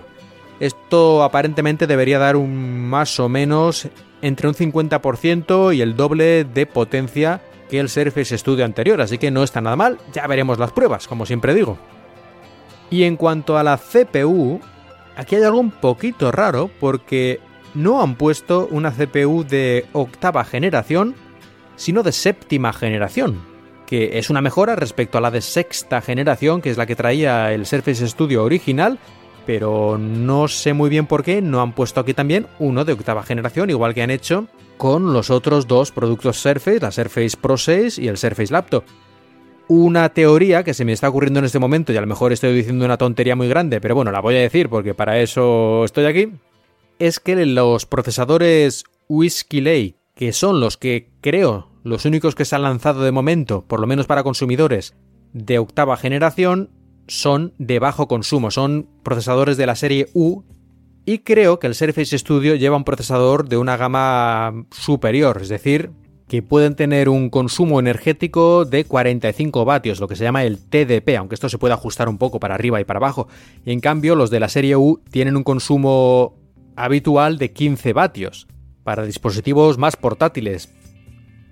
Esto 0.60 1.24
aparentemente 1.24 1.86
debería 1.86 2.20
dar 2.20 2.38
un 2.38 2.88
más 2.88 3.20
o 3.20 3.28
menos 3.28 3.90
entre 4.26 4.48
un 4.48 4.56
50% 4.56 5.76
y 5.76 5.82
el 5.82 5.96
doble 5.96 6.46
de 6.46 6.66
potencia 6.66 7.42
que 7.70 7.80
el 7.80 7.90
Surface 7.90 8.36
Studio 8.40 8.66
anterior, 8.66 9.00
así 9.00 9.20
que 9.20 9.30
no 9.30 9.44
está 9.44 9.62
nada 9.62 9.76
mal, 9.76 10.00
ya 10.14 10.26
veremos 10.26 10.58
las 10.58 10.72
pruebas, 10.72 11.08
como 11.08 11.28
siempre 11.28 11.54
digo. 11.54 11.78
Y 12.90 13.04
en 13.04 13.18
cuanto 13.18 13.56
a 13.56 13.64
la 13.64 13.78
CPU, 13.78 14.60
aquí 15.16 15.36
hay 15.36 15.44
algo 15.44 15.60
un 15.60 15.70
poquito 15.70 16.32
raro 16.32 16.72
porque 16.80 17.40
no 17.76 18.02
han 18.02 18.16
puesto 18.16 18.68
una 18.72 18.92
CPU 18.92 19.44
de 19.44 19.86
octava 19.94 20.44
generación, 20.44 21.14
sino 21.76 22.02
de 22.02 22.12
séptima 22.12 22.74
generación, 22.74 23.40
que 23.86 24.18
es 24.18 24.32
una 24.32 24.42
mejora 24.42 24.76
respecto 24.76 25.20
a 25.20 25.22
la 25.22 25.30
de 25.30 25.42
sexta 25.42 26.02
generación, 26.02 26.64
que 26.64 26.72
es 26.72 26.78
la 26.78 26.88
que 26.88 26.96
traía 26.96 27.54
el 27.54 27.68
Surface 27.68 28.08
Studio 28.08 28.44
original, 28.44 28.98
pero 29.46 29.98
no 29.98 30.48
sé 30.48 30.74
muy 30.74 30.90
bien 30.90 31.08
por 31.08 31.24
qué 31.24 31.42
no 31.42 31.62
han 31.62 31.74
puesto 31.74 32.00
aquí 32.00 32.14
también 32.14 32.48
uno 32.60 32.86
de 32.86 32.94
octava 32.94 33.24
generación, 33.24 33.70
igual 33.70 33.94
que 33.94 34.02
han 34.02 34.12
hecho 34.12 34.48
con 34.78 35.14
los 35.14 35.30
otros 35.30 35.68
dos 35.68 35.92
productos 35.92 36.38
Surface, 36.38 36.80
la 36.80 36.92
Surface 36.92 37.38
Pro 37.40 37.58
6 37.58 38.00
y 38.00 38.08
el 38.08 38.18
Surface 38.18 38.52
Laptop. 38.52 38.84
Una 39.68 40.10
teoría 40.10 40.64
que 40.64 40.74
se 40.74 40.86
me 40.86 40.94
está 40.94 41.10
ocurriendo 41.10 41.40
en 41.40 41.46
este 41.46 41.60
momento, 41.60 41.92
y 41.92 41.98
a 41.98 42.02
lo 42.02 42.08
mejor 42.08 42.34
estoy 42.34 42.54
diciendo 42.54 42.86
una 42.86 42.98
tontería 42.98 43.36
muy 43.36 43.48
grande, 43.48 43.82
pero 43.82 43.96
bueno, 43.96 44.12
la 44.12 44.22
voy 44.22 44.36
a 44.36 44.42
decir 44.42 44.70
porque 44.70 44.94
para 44.94 45.20
eso 45.20 45.86
estoy 45.86 46.06
aquí, 46.06 46.34
es 47.00 47.20
que 47.20 47.46
los 47.46 47.86
procesadores 47.86 48.84
Whiskey 49.08 49.62
Lake, 49.62 49.96
que 50.14 50.34
son 50.34 50.60
los 50.60 50.78
que 50.78 51.12
creo 51.22 51.72
los 51.84 52.06
únicos 52.06 52.34
que 52.34 52.46
se 52.46 52.56
han 52.56 52.64
lanzado 52.64 53.04
de 53.04 53.12
momento, 53.12 53.64
por 53.68 53.80
lo 53.80 53.86
menos 53.86 54.08
para 54.08 54.24
consumidores, 54.24 54.96
de 55.34 55.60
octava 55.60 55.98
generación, 55.98 56.72
son 57.08 57.54
de 57.58 57.80
bajo 57.80 58.08
consumo, 58.08 58.52
son 58.52 58.88
procesadores 59.04 59.58
de 59.58 59.66
la 59.66 59.76
serie 59.76 60.10
U 60.14 60.44
y 61.06 61.20
creo 61.20 61.60
que 61.60 61.68
el 61.68 61.76
Surface 61.76 62.18
Studio 62.18 62.56
lleva 62.56 62.78
un 62.78 62.84
procesador 62.84 63.48
de 63.48 63.58
una 63.58 63.78
gama 63.78 64.66
superior, 64.72 65.40
es 65.42 65.50
decir, 65.50 65.92
que 66.28 66.42
pueden 66.42 66.76
tener 66.76 67.10
un 67.10 67.30
consumo 67.30 67.80
energético 67.80 68.66
de 68.66 68.86
45 68.86 69.64
vatios, 69.66 70.00
lo 70.00 70.08
que 70.08 70.16
se 70.16 70.24
llama 70.24 70.44
el 70.44 70.58
TDP, 70.58 71.18
aunque 71.20 71.36
esto 71.36 71.50
se 71.50 71.60
puede 71.60 71.76
ajustar 71.76 72.10
un 72.10 72.18
poco 72.18 72.40
para 72.40 72.56
arriba 72.56 72.82
y 72.82 72.86
para 72.86 72.98
abajo. 72.98 73.28
Y 73.64 73.72
en 73.72 73.80
cambio, 73.80 74.16
los 74.16 74.32
de 74.32 74.40
la 74.40 74.50
serie 74.50 74.76
U 74.76 75.02
tienen 75.12 75.38
un 75.38 75.44
consumo 75.44 76.40
habitual 76.76 77.38
de 77.38 77.52
15 77.54 77.94
vatios 77.94 78.48
para 78.84 79.06
dispositivos 79.06 79.78
más 79.78 79.96
portátiles. 79.96 80.74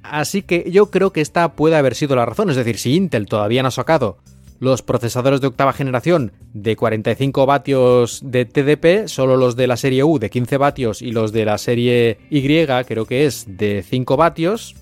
Así 0.01 0.41
que 0.41 0.69
yo 0.71 0.89
creo 0.89 1.13
que 1.13 1.21
esta 1.21 1.53
puede 1.53 1.75
haber 1.75 1.93
sido 1.93 2.15
la 2.15 2.25
razón, 2.25 2.49
es 2.49 2.55
decir, 2.55 2.79
si 2.79 2.95
Intel 2.95 3.27
todavía 3.27 3.61
no 3.61 3.67
ha 3.67 3.71
sacado 3.71 4.17
los 4.63 4.81
procesadores 4.81 5.41
de 5.41 5.47
octava 5.47 5.73
generación 5.73 6.31
de 6.53 6.77
45 6.77 7.45
vatios 7.45 8.21
de 8.23 8.45
TDP, 8.45 9.07
solo 9.07 9.35
los 9.35 9.57
de 9.57 9.67
la 9.67 9.75
serie 9.75 10.05
U 10.05 10.19
de 10.19 10.29
15 10.29 10.57
vatios 10.57 11.01
y 11.01 11.11
los 11.11 11.33
de 11.33 11.45
la 11.45 11.57
serie 11.57 12.17
Y 12.29 12.41
creo 12.47 13.05
que 13.05 13.25
es 13.25 13.45
de 13.57 13.83
5 13.83 14.15
vatios. 14.15 14.75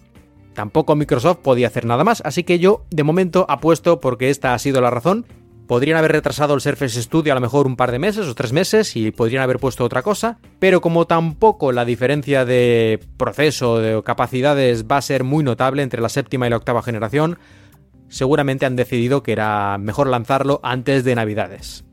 Tampoco 0.54 0.96
Microsoft 0.96 1.40
podía 1.40 1.68
hacer 1.68 1.86
nada 1.86 2.04
más, 2.04 2.22
así 2.26 2.44
que 2.44 2.60
yo 2.60 2.86
de 2.92 3.04
momento 3.04 3.46
apuesto 3.50 4.00
porque 4.00 4.30
esta 4.30 4.54
ha 4.54 4.60
sido 4.60 4.82
la 4.82 4.92
razón. 4.92 5.26
Podrían 5.66 5.98
haber 5.98 6.12
retrasado 6.12 6.54
el 6.54 6.62
Surface 6.62 7.02
Studio 7.02 7.32
a 7.32 7.36
lo 7.36 7.42
mejor 7.42 7.66
un 7.66 7.78
par 7.78 7.92
de 7.92 8.00
meses 8.00 8.28
o 8.28 8.36
tres 8.36 8.52
meses 8.52 8.96
y 8.96 9.12
podrían 9.12 9.42
haber 9.42 9.58
puesto 9.58 9.86
otra 9.86 10.04
cosa, 10.04 10.38
pero 10.60 10.82
como 10.82 11.08
tampoco 11.08 11.72
la 11.72 11.86
diferencia 11.86 12.46
de 12.46 13.00
proceso, 13.18 13.80
de 13.80 14.04
capacidades 14.04 14.86
va 14.86 14.98
a 14.98 15.02
ser 15.02 15.24
muy 15.24 15.44
notable 15.44 15.82
entre 15.82 16.02
la 16.02 16.10
séptima 16.10 16.46
y 16.46 16.50
la 16.50 16.58
octava 16.58 16.84
generación, 16.84 17.40
seguramente 18.12 18.68
han 18.68 18.76
decidido 18.76 19.24
que 19.24 19.32
era 19.32 19.78
mejor 19.80 20.08
lanzarlo 20.08 20.60
antes 20.62 21.04
de 21.04 21.16
Navidades. 21.16 21.84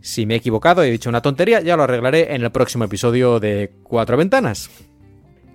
Si 0.00 0.26
me 0.26 0.34
he 0.34 0.36
equivocado 0.36 0.84
y 0.84 0.88
he 0.88 0.92
dicho 0.92 1.08
una 1.08 1.22
tontería, 1.22 1.60
ya 1.60 1.76
lo 1.76 1.84
arreglaré 1.84 2.34
en 2.34 2.42
el 2.42 2.52
próximo 2.52 2.84
episodio 2.84 3.40
de 3.40 3.72
Cuatro 3.82 4.16
Ventanas. 4.16 4.70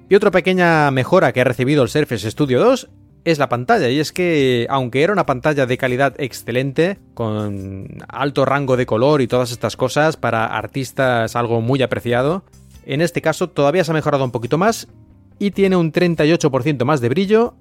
Y 0.10 0.16
otra 0.16 0.32
pequeña 0.32 0.90
mejora 0.92 1.32
que 1.32 1.42
ha 1.42 1.46
recibido 1.46 1.84
el 1.84 1.90
Surface 1.90 2.32
Studio 2.32 2.60
2 2.60 2.90
es 3.26 3.40
la 3.40 3.50
pantalla, 3.50 3.90
y 3.90 4.00
es 4.00 4.14
que 4.14 4.66
aunque 4.70 5.04
era 5.04 5.12
una 5.12 5.26
pantalla 5.26 5.66
de 5.66 5.78
calidad 5.78 6.16
excelente, 6.18 6.98
con 7.14 7.88
alto 8.08 8.46
rango 8.46 8.78
de 8.78 8.86
color 8.86 9.22
y 9.22 9.28
todas 9.28 9.52
estas 9.52 9.76
cosas, 9.76 10.16
para 10.16 10.46
artistas 10.46 11.36
algo 11.36 11.60
muy 11.60 11.82
apreciado, 11.82 12.46
en 12.86 13.02
este 13.02 13.22
caso 13.22 13.50
todavía 13.50 13.84
se 13.84 13.92
ha 13.92 13.94
mejorado 13.94 14.24
un 14.24 14.32
poquito 14.32 14.58
más 14.58 14.88
y 15.40 15.52
tiene 15.52 15.76
un 15.76 15.92
38% 15.92 16.86
más 16.86 17.02
de 17.02 17.10
brillo 17.10 17.56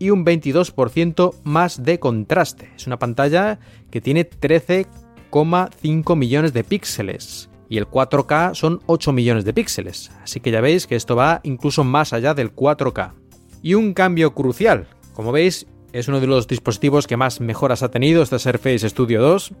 y 0.00 0.10
un 0.10 0.24
22% 0.24 1.34
más 1.44 1.84
de 1.84 2.00
contraste. 2.00 2.72
Es 2.74 2.88
una 2.88 2.98
pantalla 2.98 3.60
que 3.92 4.00
tiene 4.00 4.28
13,5 4.28 6.16
millones 6.16 6.52
de 6.52 6.64
píxeles 6.64 7.50
y 7.68 7.78
el 7.78 7.86
4K 7.86 8.54
son 8.54 8.80
8 8.86 9.12
millones 9.12 9.44
de 9.44 9.52
píxeles, 9.52 10.10
así 10.24 10.40
que 10.40 10.50
ya 10.50 10.60
veis 10.60 10.88
que 10.88 10.96
esto 10.96 11.14
va 11.14 11.40
incluso 11.44 11.84
más 11.84 12.12
allá 12.12 12.34
del 12.34 12.52
4K. 12.52 13.12
Y 13.62 13.74
un 13.74 13.94
cambio 13.94 14.34
crucial, 14.34 14.88
como 15.12 15.30
veis, 15.30 15.66
es 15.92 16.08
uno 16.08 16.20
de 16.20 16.26
los 16.26 16.48
dispositivos 16.48 17.06
que 17.06 17.16
más 17.16 17.40
mejoras 17.40 17.82
ha 17.82 17.90
tenido 17.90 18.22
este 18.22 18.38
Surface 18.38 18.88
Studio 18.88 19.20
2, 19.20 19.52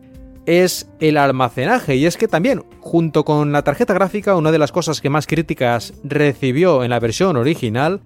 es 0.46 0.90
el 1.00 1.16
almacenaje. 1.16 1.96
Y 1.96 2.06
es 2.06 2.16
que 2.16 2.28
también, 2.28 2.64
junto 2.80 3.24
con 3.24 3.52
la 3.52 3.62
tarjeta 3.62 3.94
gráfica, 3.94 4.36
una 4.36 4.52
de 4.52 4.58
las 4.58 4.72
cosas 4.72 5.00
que 5.00 5.10
más 5.10 5.26
críticas 5.26 5.92
recibió 6.02 6.82
en 6.82 6.90
la 6.90 7.00
versión 7.00 7.36
original 7.36 8.00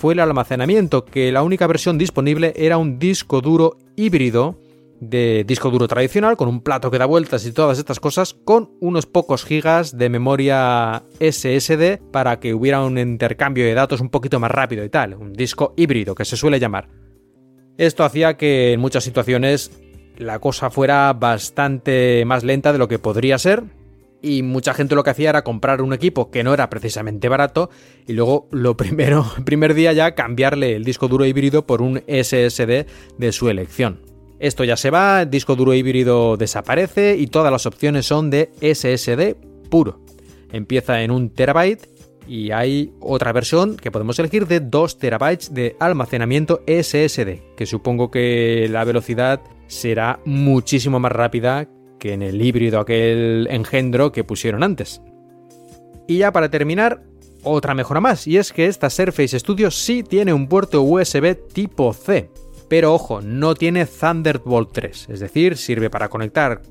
fue 0.00 0.14
el 0.14 0.20
almacenamiento, 0.20 1.04
que 1.04 1.30
la 1.30 1.42
única 1.42 1.66
versión 1.66 1.98
disponible 1.98 2.54
era 2.56 2.78
un 2.78 2.98
disco 2.98 3.42
duro 3.42 3.76
híbrido 3.96 4.58
de 4.98 5.44
disco 5.46 5.68
duro 5.68 5.88
tradicional, 5.88 6.38
con 6.38 6.48
un 6.48 6.62
plato 6.62 6.90
que 6.90 6.96
da 6.96 7.04
vueltas 7.04 7.44
y 7.44 7.52
todas 7.52 7.78
estas 7.78 8.00
cosas, 8.00 8.32
con 8.32 8.70
unos 8.80 9.04
pocos 9.04 9.44
gigas 9.44 9.98
de 9.98 10.08
memoria 10.08 11.02
SSD 11.20 12.00
para 12.10 12.40
que 12.40 12.54
hubiera 12.54 12.82
un 12.82 12.96
intercambio 12.96 13.66
de 13.66 13.74
datos 13.74 14.00
un 14.00 14.08
poquito 14.08 14.40
más 14.40 14.50
rápido 14.50 14.82
y 14.86 14.88
tal, 14.88 15.12
un 15.16 15.34
disco 15.34 15.74
híbrido 15.76 16.14
que 16.14 16.24
se 16.24 16.38
suele 16.38 16.58
llamar. 16.58 16.88
Esto 17.76 18.02
hacía 18.02 18.38
que 18.38 18.72
en 18.72 18.80
muchas 18.80 19.04
situaciones 19.04 19.70
la 20.16 20.38
cosa 20.38 20.70
fuera 20.70 21.12
bastante 21.12 22.24
más 22.24 22.42
lenta 22.42 22.72
de 22.72 22.78
lo 22.78 22.88
que 22.88 22.98
podría 22.98 23.36
ser, 23.36 23.64
y 24.22 24.42
mucha 24.42 24.74
gente 24.74 24.94
lo 24.94 25.04
que 25.04 25.10
hacía 25.10 25.30
era 25.30 25.44
comprar 25.44 25.82
un 25.82 25.92
equipo 25.92 26.30
que 26.30 26.42
no 26.44 26.54
era 26.54 26.70
precisamente 26.70 27.28
barato 27.28 27.70
y 28.06 28.12
luego 28.12 28.48
lo 28.50 28.76
primero, 28.76 29.26
primer 29.44 29.74
día 29.74 29.92
ya 29.92 30.14
cambiarle 30.14 30.76
el 30.76 30.84
disco 30.84 31.08
duro 31.08 31.24
híbrido 31.24 31.66
por 31.66 31.82
un 31.82 32.02
SSD 32.06 32.86
de 33.18 33.32
su 33.32 33.48
elección. 33.48 34.00
Esto 34.38 34.64
ya 34.64 34.76
se 34.76 34.90
va, 34.90 35.22
el 35.22 35.30
disco 35.30 35.54
duro 35.54 35.74
híbrido 35.74 36.38
desaparece 36.38 37.16
y 37.18 37.26
todas 37.26 37.52
las 37.52 37.66
opciones 37.66 38.06
son 38.06 38.30
de 38.30 38.50
SSD 38.60 39.36
puro. 39.68 40.00
Empieza 40.50 41.02
en 41.02 41.10
un 41.10 41.30
terabyte 41.30 41.86
y 42.26 42.50
hay 42.50 42.92
otra 43.00 43.32
versión 43.32 43.76
que 43.76 43.90
podemos 43.90 44.18
elegir 44.18 44.46
de 44.46 44.60
2 44.60 44.98
terabytes 44.98 45.52
de 45.52 45.76
almacenamiento 45.78 46.62
SSD, 46.66 47.54
que 47.56 47.66
supongo 47.66 48.10
que 48.10 48.68
la 48.70 48.84
velocidad 48.84 49.40
será 49.66 50.20
muchísimo 50.24 50.98
más 51.00 51.12
rápida 51.12 51.68
que 52.00 52.14
en 52.14 52.22
el 52.22 52.42
híbrido 52.42 52.80
aquel 52.80 53.46
engendro 53.48 54.10
que 54.10 54.24
pusieron 54.24 54.64
antes. 54.64 55.00
Y 56.08 56.18
ya 56.18 56.32
para 56.32 56.50
terminar, 56.50 57.04
otra 57.44 57.74
mejora 57.74 58.00
más, 58.00 58.26
y 58.26 58.36
es 58.36 58.52
que 58.52 58.66
esta 58.66 58.90
Surface 58.90 59.38
Studio 59.38 59.70
sí 59.70 60.02
tiene 60.02 60.32
un 60.32 60.48
puerto 60.48 60.82
USB 60.82 61.36
tipo 61.52 61.92
C. 61.92 62.30
Pero 62.68 62.92
ojo, 62.94 63.20
no 63.20 63.54
tiene 63.54 63.86
Thunderbolt 63.86 64.72
3, 64.72 65.08
es 65.10 65.20
decir, 65.20 65.56
sirve 65.56 65.90
para 65.90 66.08
conectar 66.08 66.62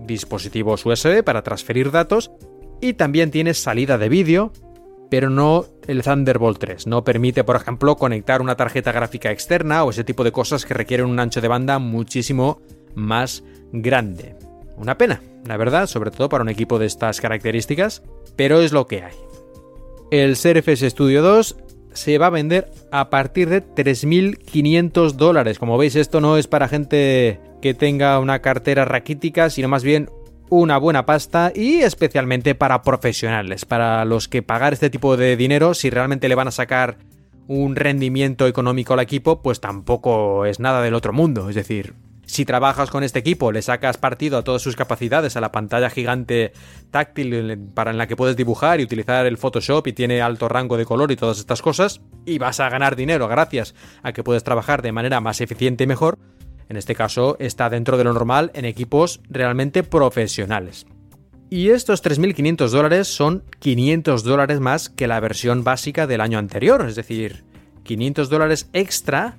dispositivos 0.00 0.84
USB 0.84 1.22
para 1.24 1.42
transferir 1.42 1.90
datos 1.90 2.30
y 2.80 2.94
también 2.94 3.30
tiene 3.30 3.54
salida 3.54 3.98
de 3.98 4.08
vídeo, 4.08 4.52
pero 5.10 5.30
no 5.30 5.64
el 5.86 6.02
Thunderbolt 6.02 6.58
3. 6.58 6.86
No 6.86 7.04
permite, 7.04 7.44
por 7.44 7.56
ejemplo, 7.56 7.96
conectar 7.96 8.42
una 8.42 8.56
tarjeta 8.56 8.92
gráfica 8.92 9.30
externa 9.30 9.84
o 9.84 9.90
ese 9.90 10.04
tipo 10.04 10.24
de 10.24 10.32
cosas 10.32 10.64
que 10.64 10.74
requieren 10.74 11.06
un 11.06 11.20
ancho 11.20 11.40
de 11.40 11.48
banda 11.48 11.78
muchísimo 11.78 12.60
más 12.94 13.44
grande. 13.72 14.36
Una 14.76 14.98
pena, 14.98 15.22
la 15.44 15.56
verdad, 15.56 15.86
sobre 15.86 16.10
todo 16.10 16.28
para 16.28 16.42
un 16.42 16.48
equipo 16.48 16.78
de 16.78 16.86
estas 16.86 17.20
características, 17.20 18.02
pero 18.36 18.60
es 18.60 18.72
lo 18.72 18.86
que 18.86 19.02
hay. 19.02 19.14
El 20.10 20.36
Surface 20.36 20.90
Studio 20.90 21.22
2 21.22 21.56
se 21.92 22.18
va 22.18 22.26
a 22.26 22.30
vender 22.30 22.70
a 22.92 23.10
partir 23.10 23.48
de 23.48 23.64
3.500 23.64 25.12
dólares. 25.12 25.58
Como 25.58 25.78
veis, 25.78 25.96
esto 25.96 26.20
no 26.20 26.36
es 26.36 26.46
para 26.46 26.68
gente 26.68 27.40
que 27.62 27.74
tenga 27.74 28.18
una 28.18 28.40
cartera 28.40 28.84
raquítica, 28.84 29.50
sino 29.50 29.68
más 29.68 29.82
bien 29.82 30.10
una 30.48 30.78
buena 30.78 31.06
pasta 31.06 31.52
y 31.54 31.78
especialmente 31.78 32.54
para 32.54 32.82
profesionales, 32.82 33.64
para 33.64 34.04
los 34.04 34.28
que 34.28 34.42
pagar 34.42 34.74
este 34.74 34.90
tipo 34.90 35.16
de 35.16 35.36
dinero, 35.36 35.74
si 35.74 35.90
realmente 35.90 36.28
le 36.28 36.34
van 36.34 36.48
a 36.48 36.52
sacar 36.52 36.98
un 37.48 37.76
rendimiento 37.76 38.46
económico 38.46 38.94
al 38.94 39.00
equipo, 39.00 39.42
pues 39.42 39.60
tampoco 39.60 40.44
es 40.46 40.60
nada 40.60 40.82
del 40.82 40.94
otro 40.94 41.12
mundo. 41.12 41.48
Es 41.48 41.54
decir, 41.54 41.94
si 42.26 42.44
trabajas 42.44 42.90
con 42.90 43.04
este 43.04 43.20
equipo, 43.20 43.52
le 43.52 43.62
sacas 43.62 43.96
partido 43.96 44.36
a 44.36 44.42
todas 44.42 44.60
sus 44.60 44.76
capacidades, 44.76 45.36
a 45.36 45.40
la 45.40 45.52
pantalla 45.52 45.90
gigante 45.90 46.52
táctil 46.90 47.70
para 47.72 47.92
en 47.92 47.98
la 47.98 48.06
que 48.06 48.16
puedes 48.16 48.36
dibujar 48.36 48.80
y 48.80 48.84
utilizar 48.84 49.26
el 49.26 49.38
Photoshop 49.38 49.86
y 49.86 49.92
tiene 49.92 50.20
alto 50.20 50.48
rango 50.48 50.76
de 50.76 50.84
color 50.84 51.12
y 51.12 51.16
todas 51.16 51.38
estas 51.38 51.62
cosas, 51.62 52.00
y 52.24 52.38
vas 52.38 52.60
a 52.60 52.68
ganar 52.68 52.96
dinero 52.96 53.28
gracias 53.28 53.74
a 54.02 54.12
que 54.12 54.24
puedes 54.24 54.44
trabajar 54.44 54.82
de 54.82 54.92
manera 54.92 55.20
más 55.20 55.40
eficiente 55.40 55.84
y 55.84 55.86
mejor, 55.86 56.18
en 56.68 56.76
este 56.76 56.96
caso 56.96 57.36
está 57.38 57.70
dentro 57.70 57.96
de 57.96 58.04
lo 58.04 58.12
normal 58.12 58.50
en 58.54 58.64
equipos 58.64 59.20
realmente 59.28 59.84
profesionales. 59.84 60.86
Y 61.48 61.68
estos 61.68 62.02
3.500 62.02 62.70
dólares 62.70 63.06
son 63.06 63.44
500 63.60 64.24
dólares 64.24 64.58
más 64.58 64.88
que 64.88 65.06
la 65.06 65.20
versión 65.20 65.62
básica 65.62 66.08
del 66.08 66.20
año 66.20 66.38
anterior, 66.40 66.84
es 66.88 66.96
decir, 66.96 67.44
500 67.84 68.28
dólares 68.28 68.68
extra 68.72 69.38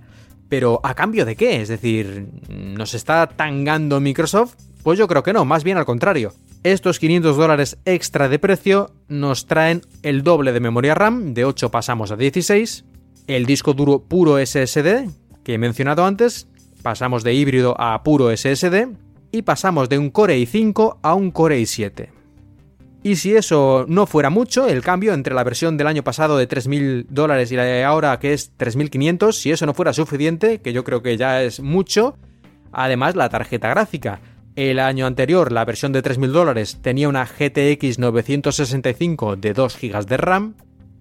pero 0.49 0.79
¿a 0.83 0.93
cambio 0.93 1.25
de 1.25 1.35
qué? 1.35 1.61
Es 1.61 1.67
decir, 1.67 2.27
¿nos 2.49 2.93
está 2.93 3.27
tangando 3.27 3.99
Microsoft? 3.99 4.55
Pues 4.83 4.97
yo 4.97 5.07
creo 5.07 5.23
que 5.23 5.33
no, 5.33 5.45
más 5.45 5.63
bien 5.63 5.77
al 5.77 5.85
contrario. 5.85 6.33
Estos 6.63 6.99
500 6.99 7.37
dólares 7.37 7.77
extra 7.85 8.29
de 8.29 8.39
precio 8.39 8.91
nos 9.07 9.45
traen 9.45 9.81
el 10.03 10.23
doble 10.23 10.53
de 10.53 10.59
memoria 10.59 10.95
RAM, 10.95 11.33
de 11.33 11.45
8 11.45 11.69
pasamos 11.71 12.11
a 12.11 12.15
16, 12.15 12.85
el 13.27 13.45
disco 13.45 13.73
duro 13.73 13.99
puro 13.99 14.37
SSD, 14.43 15.09
que 15.43 15.53
he 15.53 15.57
mencionado 15.57 16.05
antes, 16.05 16.47
pasamos 16.81 17.23
de 17.23 17.33
híbrido 17.33 17.79
a 17.79 18.01
puro 18.03 18.35
SSD, 18.35 18.87
y 19.31 19.41
pasamos 19.43 19.89
de 19.89 19.99
un 19.99 20.09
Core 20.09 20.39
i5 20.39 20.99
a 21.01 21.13
un 21.13 21.31
Core 21.31 21.59
i7. 21.61 22.16
Y 23.07 23.15
si 23.15 23.33
eso 23.33 23.85
no 23.87 24.05
fuera 24.05 24.29
mucho, 24.29 24.67
el 24.67 24.81
cambio 24.81 25.13
entre 25.13 25.33
la 25.33 25.45
versión 25.45 25.77
del 25.77 25.87
año 25.87 26.03
pasado 26.03 26.37
de 26.37 26.45
3.000 26.45 27.05
dólares 27.07 27.49
y 27.53 27.55
la 27.55 27.63
de 27.63 27.85
ahora 27.85 28.19
que 28.19 28.33
es 28.33 28.51
3.500, 28.57 29.31
si 29.31 29.49
eso 29.49 29.65
no 29.65 29.73
fuera 29.73 29.93
suficiente, 29.93 30.59
que 30.59 30.73
yo 30.73 30.83
creo 30.83 31.01
que 31.01 31.15
ya 31.15 31.41
es 31.41 31.61
mucho, 31.61 32.17
además 32.73 33.15
la 33.15 33.29
tarjeta 33.29 33.69
gráfica. 33.69 34.19
El 34.57 34.77
año 34.77 35.05
anterior, 35.05 35.53
la 35.53 35.63
versión 35.63 35.93
de 35.93 36.03
3.000 36.03 36.27
dólares 36.31 36.79
tenía 36.81 37.07
una 37.07 37.23
GTX 37.23 37.97
965 37.97 39.37
de 39.37 39.53
2 39.53 39.77
GB 39.81 40.05
de 40.05 40.17
RAM 40.17 40.55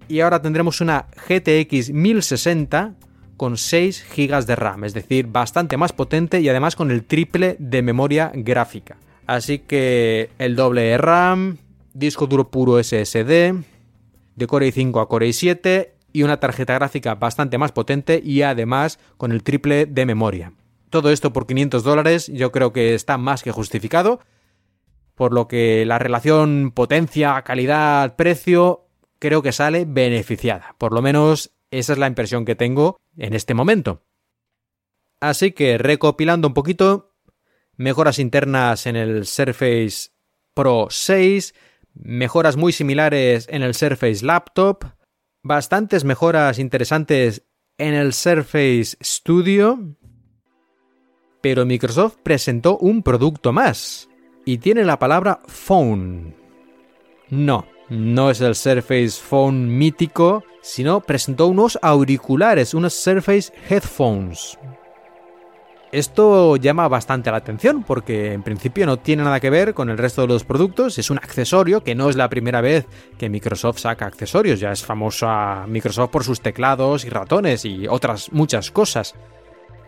y 0.07 0.21
ahora 0.21 0.41
tendremos 0.41 0.79
una 0.79 1.07
GTX 1.27 1.89
1060 1.89 2.93
con 3.35 3.57
6 3.57 4.05
GB 4.15 4.45
de 4.45 4.55
RAM, 4.55 4.85
es 4.85 4.93
decir, 4.93 5.27
bastante 5.27 5.75
más 5.75 5.91
potente 5.91 6.39
y 6.39 6.47
además 6.47 6.77
con 6.77 6.89
el 6.89 7.03
triple 7.03 7.57
de 7.59 7.81
memoria 7.81 8.31
gráfica. 8.33 8.95
Así 9.25 9.59
que 9.59 10.29
el 10.39 10.55
doble 10.55 10.83
de 10.83 10.97
RAM, 10.97 11.57
disco 11.97 12.27
duro 12.27 12.51
puro 12.51 12.81
SSD, 12.81 13.55
de 14.35 14.47
Core 14.47 14.67
i5 14.69 15.01
a 15.01 15.07
Core 15.07 15.29
i7 15.29 15.89
y 16.13 16.23
una 16.23 16.39
tarjeta 16.39 16.73
gráfica 16.75 17.15
bastante 17.15 17.57
más 17.57 17.71
potente 17.71 18.21
y 18.23 18.43
además 18.43 18.99
con 19.17 19.31
el 19.31 19.43
triple 19.43 19.85
de 19.87 20.05
memoria. 20.05 20.53
Todo 20.89 21.11
esto 21.11 21.33
por 21.33 21.47
500 21.47 21.83
dólares 21.83 22.27
yo 22.27 22.51
creo 22.51 22.71
que 22.71 22.93
está 22.93 23.17
más 23.17 23.43
que 23.43 23.51
justificado, 23.51 24.19
por 25.15 25.33
lo 25.33 25.47
que 25.47 25.85
la 25.85 25.97
relación 25.97 26.71
potencia, 26.73 27.41
calidad, 27.41 28.15
precio 28.15 28.87
creo 29.19 29.41
que 29.41 29.51
sale 29.51 29.85
beneficiada. 29.87 30.75
Por 30.77 30.93
lo 30.93 31.01
menos 31.01 31.51
esa 31.71 31.93
es 31.93 31.99
la 31.99 32.07
impresión 32.07 32.45
que 32.45 32.55
tengo 32.55 32.99
en 33.17 33.33
este 33.33 33.55
momento. 33.55 34.03
Así 35.19 35.51
que 35.51 35.79
recopilando 35.79 36.47
un 36.47 36.53
poquito, 36.53 37.15
mejoras 37.75 38.19
internas 38.19 38.85
en 38.85 38.95
el 38.95 39.25
Surface 39.25 40.09
Pro 40.53 40.87
6, 40.89 41.53
mejoras 42.01 42.57
muy 42.57 42.71
similares 42.71 43.47
en 43.49 43.63
el 43.63 43.73
Surface 43.73 44.25
Laptop, 44.25 44.85
bastantes 45.43 46.03
mejoras 46.03 46.59
interesantes 46.59 47.43
en 47.77 47.93
el 47.93 48.13
Surface 48.13 48.97
Studio, 49.01 49.79
pero 51.41 51.65
Microsoft 51.65 52.17
presentó 52.23 52.77
un 52.77 53.03
producto 53.03 53.53
más 53.53 54.09
y 54.45 54.57
tiene 54.57 54.83
la 54.83 54.99
palabra 54.99 55.39
phone. 55.47 56.35
No, 57.29 57.65
no 57.89 58.31
es 58.31 58.41
el 58.41 58.55
Surface 58.55 59.21
Phone 59.21 59.77
mítico, 59.77 60.43
sino 60.61 61.01
presentó 61.01 61.47
unos 61.47 61.77
auriculares, 61.81 62.73
unos 62.73 62.93
Surface 62.93 63.51
Headphones. 63.69 64.57
Esto 65.91 66.57
llama 66.57 66.89
bastante 66.89 67.31
la 67.31 67.37
atención 67.37 67.83
porque 67.83 68.33
en 68.33 68.43
principio 68.43 68.85
no 68.85 68.97
tiene 68.97 69.23
nada 69.23 69.39
que 69.39 69.49
ver 69.49 69.73
con 69.73 69.89
el 69.89 69.97
resto 69.97 70.21
de 70.21 70.27
los 70.27 70.43
productos, 70.43 70.97
es 70.97 71.09
un 71.09 71.17
accesorio 71.17 71.81
que 71.81 71.95
no 71.95 72.09
es 72.09 72.17
la 72.17 72.27
primera 72.27 72.59
vez 72.59 72.85
que 73.17 73.29
Microsoft 73.29 73.79
saca 73.79 74.05
accesorios, 74.05 74.59
ya 74.59 74.73
es 74.73 74.83
famosa 74.83 75.65
Microsoft 75.65 76.09
por 76.09 76.25
sus 76.25 76.41
teclados 76.41 77.05
y 77.05 77.09
ratones 77.09 77.63
y 77.63 77.87
otras 77.87 78.33
muchas 78.33 78.69
cosas. 78.69 79.15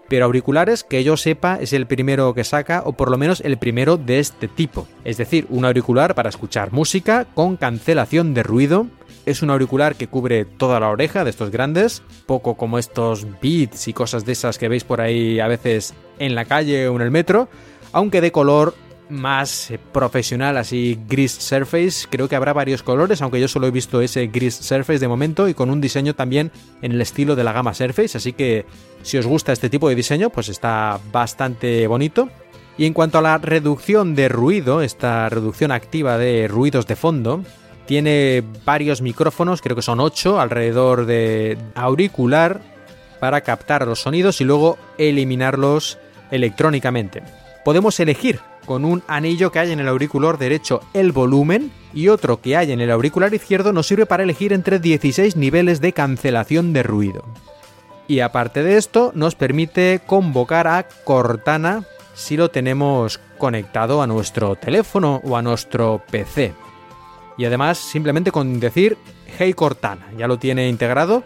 Pero 0.07 0.25
auriculares, 0.25 0.83
que 0.83 1.03
yo 1.03 1.17
sepa, 1.17 1.59
es 1.61 1.73
el 1.73 1.85
primero 1.85 2.33
que 2.33 2.43
saca, 2.43 2.81
o 2.83 2.93
por 2.93 3.11
lo 3.11 3.17
menos 3.17 3.41
el 3.41 3.57
primero 3.57 3.95
de 3.97 4.19
este 4.19 4.47
tipo. 4.47 4.87
Es 5.03 5.17
decir, 5.17 5.45
un 5.49 5.65
auricular 5.65 6.15
para 6.15 6.29
escuchar 6.29 6.71
música 6.71 7.25
con 7.35 7.57
cancelación 7.57 8.33
de 8.33 8.41
ruido 8.41 8.87
es 9.29 9.41
un 9.41 9.49
auricular 9.51 9.95
que 9.95 10.07
cubre 10.07 10.45
toda 10.45 10.79
la 10.79 10.89
oreja 10.89 11.23
de 11.23 11.29
estos 11.29 11.51
grandes, 11.51 12.01
poco 12.25 12.55
como 12.55 12.79
estos 12.79 13.27
Beats 13.41 13.87
y 13.87 13.93
cosas 13.93 14.25
de 14.25 14.31
esas 14.31 14.57
que 14.57 14.67
veis 14.67 14.83
por 14.83 15.01
ahí 15.01 15.39
a 15.39 15.47
veces 15.47 15.93
en 16.17 16.35
la 16.35 16.45
calle 16.45 16.87
o 16.87 16.95
en 16.95 17.01
el 17.01 17.11
metro, 17.11 17.47
aunque 17.91 18.21
de 18.21 18.31
color 18.31 18.73
más 19.09 19.71
eh, 19.71 19.79
profesional, 19.91 20.57
así 20.57 20.99
gris 21.07 21.31
surface. 21.31 22.07
Creo 22.09 22.29
que 22.29 22.35
habrá 22.35 22.53
varios 22.53 22.83
colores, 22.83 23.21
aunque 23.21 23.39
yo 23.39 23.47
solo 23.47 23.67
he 23.67 23.71
visto 23.71 24.01
ese 24.01 24.27
gris 24.27 24.55
surface 24.55 24.99
de 24.99 25.07
momento 25.07 25.47
y 25.47 25.53
con 25.53 25.69
un 25.69 25.81
diseño 25.81 26.15
también 26.15 26.51
en 26.81 26.91
el 26.91 27.01
estilo 27.01 27.35
de 27.35 27.43
la 27.43 27.53
gama 27.53 27.73
surface, 27.73 28.17
así 28.17 28.33
que 28.33 28.65
si 29.01 29.17
os 29.17 29.25
gusta 29.25 29.51
este 29.51 29.69
tipo 29.69 29.89
de 29.89 29.95
diseño, 29.95 30.29
pues 30.29 30.49
está 30.49 30.99
bastante 31.11 31.87
bonito. 31.87 32.29
Y 32.77 32.85
en 32.85 32.93
cuanto 32.93 33.17
a 33.17 33.21
la 33.21 33.37
reducción 33.37 34.15
de 34.15 34.29
ruido, 34.29 34.81
esta 34.81 35.27
reducción 35.27 35.71
activa 35.71 36.17
de 36.17 36.47
ruidos 36.47 36.87
de 36.87 36.95
fondo, 36.95 37.43
tiene 37.89 38.43
varios 38.65 39.01
micrófonos, 39.01 39.63
creo 39.63 39.75
que 39.75 39.81
son 39.81 39.99
8 39.99 40.39
alrededor 40.39 41.07
de 41.07 41.57
auricular 41.73 42.61
para 43.19 43.41
captar 43.41 43.87
los 43.87 44.01
sonidos 44.01 44.41
y 44.41 44.43
luego 44.43 44.77
eliminarlos 44.99 45.97
electrónicamente. 46.29 47.23
Podemos 47.65 47.99
elegir 47.99 48.41
con 48.67 48.85
un 48.85 49.01
anillo 49.07 49.51
que 49.51 49.57
hay 49.57 49.71
en 49.71 49.79
el 49.79 49.87
auricular 49.87 50.37
derecho 50.37 50.81
el 50.93 51.11
volumen 51.11 51.71
y 51.91 52.09
otro 52.09 52.39
que 52.39 52.55
hay 52.55 52.71
en 52.71 52.79
el 52.79 52.91
auricular 52.91 53.33
izquierdo 53.33 53.73
nos 53.73 53.87
sirve 53.87 54.05
para 54.05 54.21
elegir 54.21 54.53
entre 54.53 54.77
16 54.77 55.35
niveles 55.35 55.81
de 55.81 55.91
cancelación 55.91 56.73
de 56.73 56.83
ruido. 56.83 57.25
Y 58.07 58.19
aparte 58.19 58.61
de 58.61 58.77
esto 58.77 59.11
nos 59.15 59.33
permite 59.33 59.99
convocar 60.05 60.67
a 60.67 60.87
Cortana 61.05 61.85
si 62.13 62.37
lo 62.37 62.51
tenemos 62.51 63.19
conectado 63.39 64.03
a 64.03 64.05
nuestro 64.05 64.55
teléfono 64.57 65.21
o 65.23 65.35
a 65.35 65.41
nuestro 65.41 66.03
PC. 66.11 66.53
Y 67.39 67.45
además, 67.45 67.77
simplemente 67.77 68.33
con 68.33 68.59
decir 68.59 68.97
Hey 69.37 69.53
Cortana, 69.53 70.11
ya 70.17 70.27
lo 70.27 70.37
tiene 70.37 70.67
integrado, 70.67 71.23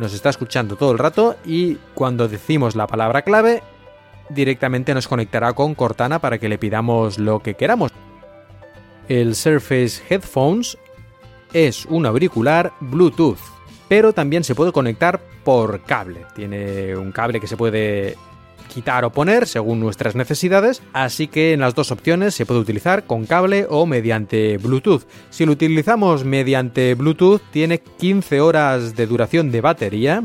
nos 0.00 0.12
está 0.12 0.28
escuchando 0.28 0.74
todo 0.74 0.90
el 0.90 0.98
rato 0.98 1.36
y 1.44 1.76
cuando 1.94 2.26
decimos 2.26 2.74
la 2.74 2.88
palabra 2.88 3.22
clave, 3.22 3.62
directamente 4.28 4.92
nos 4.92 5.06
conectará 5.06 5.52
con 5.52 5.76
Cortana 5.76 6.18
para 6.18 6.38
que 6.38 6.48
le 6.48 6.58
pidamos 6.58 7.20
lo 7.20 7.38
que 7.38 7.54
queramos. 7.54 7.92
El 9.08 9.36
Surface 9.36 10.02
Headphones 10.10 10.76
es 11.52 11.86
un 11.86 12.06
auricular 12.06 12.72
Bluetooth, 12.80 13.38
pero 13.86 14.12
también 14.12 14.42
se 14.42 14.56
puede 14.56 14.72
conectar 14.72 15.20
por 15.44 15.82
cable. 15.82 16.26
Tiene 16.34 16.96
un 16.96 17.12
cable 17.12 17.38
que 17.38 17.46
se 17.46 17.56
puede 17.56 18.16
quitar 18.72 19.04
o 19.04 19.12
poner 19.12 19.46
según 19.46 19.80
nuestras 19.80 20.14
necesidades, 20.14 20.82
así 20.92 21.28
que 21.28 21.52
en 21.52 21.60
las 21.60 21.74
dos 21.74 21.90
opciones 21.90 22.34
se 22.34 22.46
puede 22.46 22.60
utilizar 22.60 23.04
con 23.04 23.26
cable 23.26 23.66
o 23.68 23.86
mediante 23.86 24.56
Bluetooth. 24.58 25.02
Si 25.30 25.44
lo 25.44 25.52
utilizamos 25.52 26.24
mediante 26.24 26.94
Bluetooth 26.94 27.42
tiene 27.50 27.78
15 27.78 28.40
horas 28.40 28.96
de 28.96 29.06
duración 29.06 29.50
de 29.50 29.60
batería, 29.60 30.22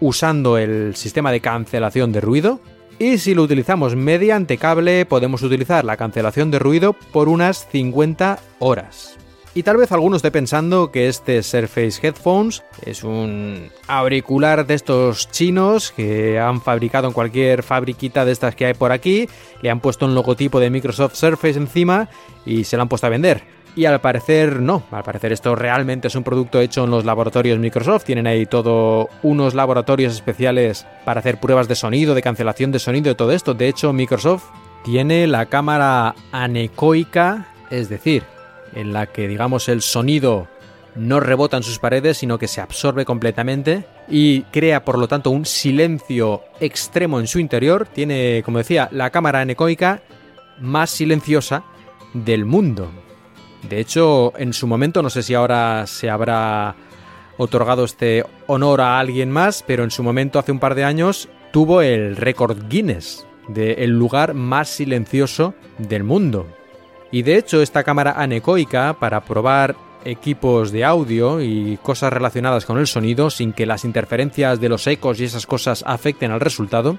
usando 0.00 0.58
el 0.58 0.96
sistema 0.96 1.32
de 1.32 1.40
cancelación 1.40 2.12
de 2.12 2.20
ruido, 2.20 2.60
y 2.98 3.18
si 3.18 3.34
lo 3.34 3.44
utilizamos 3.44 3.94
mediante 3.94 4.58
cable 4.58 5.06
podemos 5.06 5.42
utilizar 5.42 5.84
la 5.84 5.96
cancelación 5.96 6.50
de 6.50 6.58
ruido 6.58 6.94
por 7.12 7.28
unas 7.28 7.68
50 7.70 8.40
horas. 8.58 9.17
Y 9.54 9.62
tal 9.62 9.76
vez 9.76 9.90
alguno 9.90 10.16
esté 10.16 10.30
pensando 10.30 10.92
que 10.92 11.08
este 11.08 11.42
Surface 11.42 12.06
Headphones 12.06 12.62
es 12.84 13.02
un 13.02 13.70
auricular 13.88 14.66
de 14.66 14.74
estos 14.74 15.30
chinos 15.30 15.90
que 15.90 16.38
han 16.38 16.60
fabricado 16.60 17.08
en 17.08 17.12
cualquier 17.12 17.62
fabriquita 17.62 18.24
de 18.24 18.32
estas 18.32 18.54
que 18.54 18.66
hay 18.66 18.74
por 18.74 18.92
aquí, 18.92 19.28
le 19.62 19.70
han 19.70 19.80
puesto 19.80 20.06
un 20.06 20.14
logotipo 20.14 20.60
de 20.60 20.70
Microsoft 20.70 21.14
Surface 21.14 21.58
encima 21.58 22.08
y 22.46 22.64
se 22.64 22.76
lo 22.76 22.82
han 22.82 22.88
puesto 22.88 23.06
a 23.06 23.10
vender. 23.10 23.42
Y 23.74 23.86
al 23.86 24.00
parecer 24.00 24.60
no, 24.60 24.82
al 24.90 25.02
parecer 25.02 25.32
esto 25.32 25.54
realmente 25.54 26.08
es 26.08 26.14
un 26.14 26.24
producto 26.24 26.60
hecho 26.60 26.84
en 26.84 26.90
los 26.90 27.04
laboratorios 27.04 27.58
Microsoft, 27.58 28.04
tienen 28.04 28.26
ahí 28.26 28.44
todo 28.46 29.08
unos 29.22 29.54
laboratorios 29.54 30.14
especiales 30.14 30.86
para 31.04 31.20
hacer 31.20 31.40
pruebas 31.40 31.68
de 31.68 31.74
sonido, 31.74 32.14
de 32.14 32.22
cancelación 32.22 32.70
de 32.70 32.78
sonido 32.78 33.10
y 33.10 33.14
todo 33.14 33.32
esto. 33.32 33.54
De 33.54 33.68
hecho, 33.68 33.92
Microsoft 33.92 34.44
tiene 34.84 35.26
la 35.26 35.46
cámara 35.46 36.14
anecoica, 36.32 37.48
es 37.70 37.88
decir, 37.88 38.24
en 38.78 38.92
la 38.92 39.06
que 39.06 39.28
digamos 39.28 39.68
el 39.68 39.82
sonido 39.82 40.48
no 40.94 41.20
rebota 41.20 41.56
en 41.56 41.62
sus 41.62 41.78
paredes, 41.78 42.18
sino 42.18 42.38
que 42.38 42.48
se 42.48 42.60
absorbe 42.60 43.04
completamente 43.04 43.84
y 44.08 44.42
crea 44.42 44.84
por 44.84 44.98
lo 44.98 45.08
tanto 45.08 45.30
un 45.30 45.44
silencio 45.44 46.42
extremo 46.60 47.20
en 47.20 47.26
su 47.26 47.38
interior. 47.38 47.86
Tiene, 47.86 48.42
como 48.44 48.58
decía, 48.58 48.88
la 48.92 49.10
cámara 49.10 49.40
anecoica 49.40 50.02
más 50.60 50.90
silenciosa 50.90 51.64
del 52.14 52.44
mundo. 52.44 52.90
De 53.68 53.80
hecho, 53.80 54.32
en 54.38 54.52
su 54.52 54.66
momento, 54.66 55.02
no 55.02 55.10
sé 55.10 55.22
si 55.22 55.34
ahora 55.34 55.86
se 55.86 56.08
habrá 56.08 56.74
otorgado 57.36 57.84
este 57.84 58.24
honor 58.46 58.80
a 58.80 58.98
alguien 58.98 59.30
más, 59.30 59.64
pero 59.66 59.84
en 59.84 59.90
su 59.90 60.02
momento, 60.02 60.38
hace 60.38 60.52
un 60.52 60.60
par 60.60 60.74
de 60.74 60.84
años, 60.84 61.28
tuvo 61.52 61.82
el 61.82 62.16
récord 62.16 62.68
Guinness 62.68 63.26
del 63.48 63.78
el 63.78 63.90
lugar 63.90 64.34
más 64.34 64.68
silencioso 64.68 65.54
del 65.78 66.04
mundo. 66.04 66.46
Y 67.10 67.22
de 67.22 67.36
hecho 67.36 67.62
esta 67.62 67.84
cámara 67.84 68.14
anecoica 68.16 68.94
para 68.98 69.22
probar 69.22 69.76
equipos 70.04 70.72
de 70.72 70.84
audio 70.84 71.40
y 71.40 71.78
cosas 71.82 72.12
relacionadas 72.12 72.64
con 72.64 72.78
el 72.78 72.86
sonido 72.86 73.30
sin 73.30 73.52
que 73.52 73.66
las 73.66 73.84
interferencias 73.84 74.60
de 74.60 74.68
los 74.68 74.86
ecos 74.86 75.20
y 75.20 75.24
esas 75.24 75.46
cosas 75.46 75.82
afecten 75.86 76.30
al 76.30 76.40
resultado, 76.40 76.98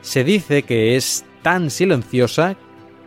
se 0.00 0.24
dice 0.24 0.62
que 0.62 0.96
es 0.96 1.24
tan 1.42 1.70
silenciosa 1.70 2.56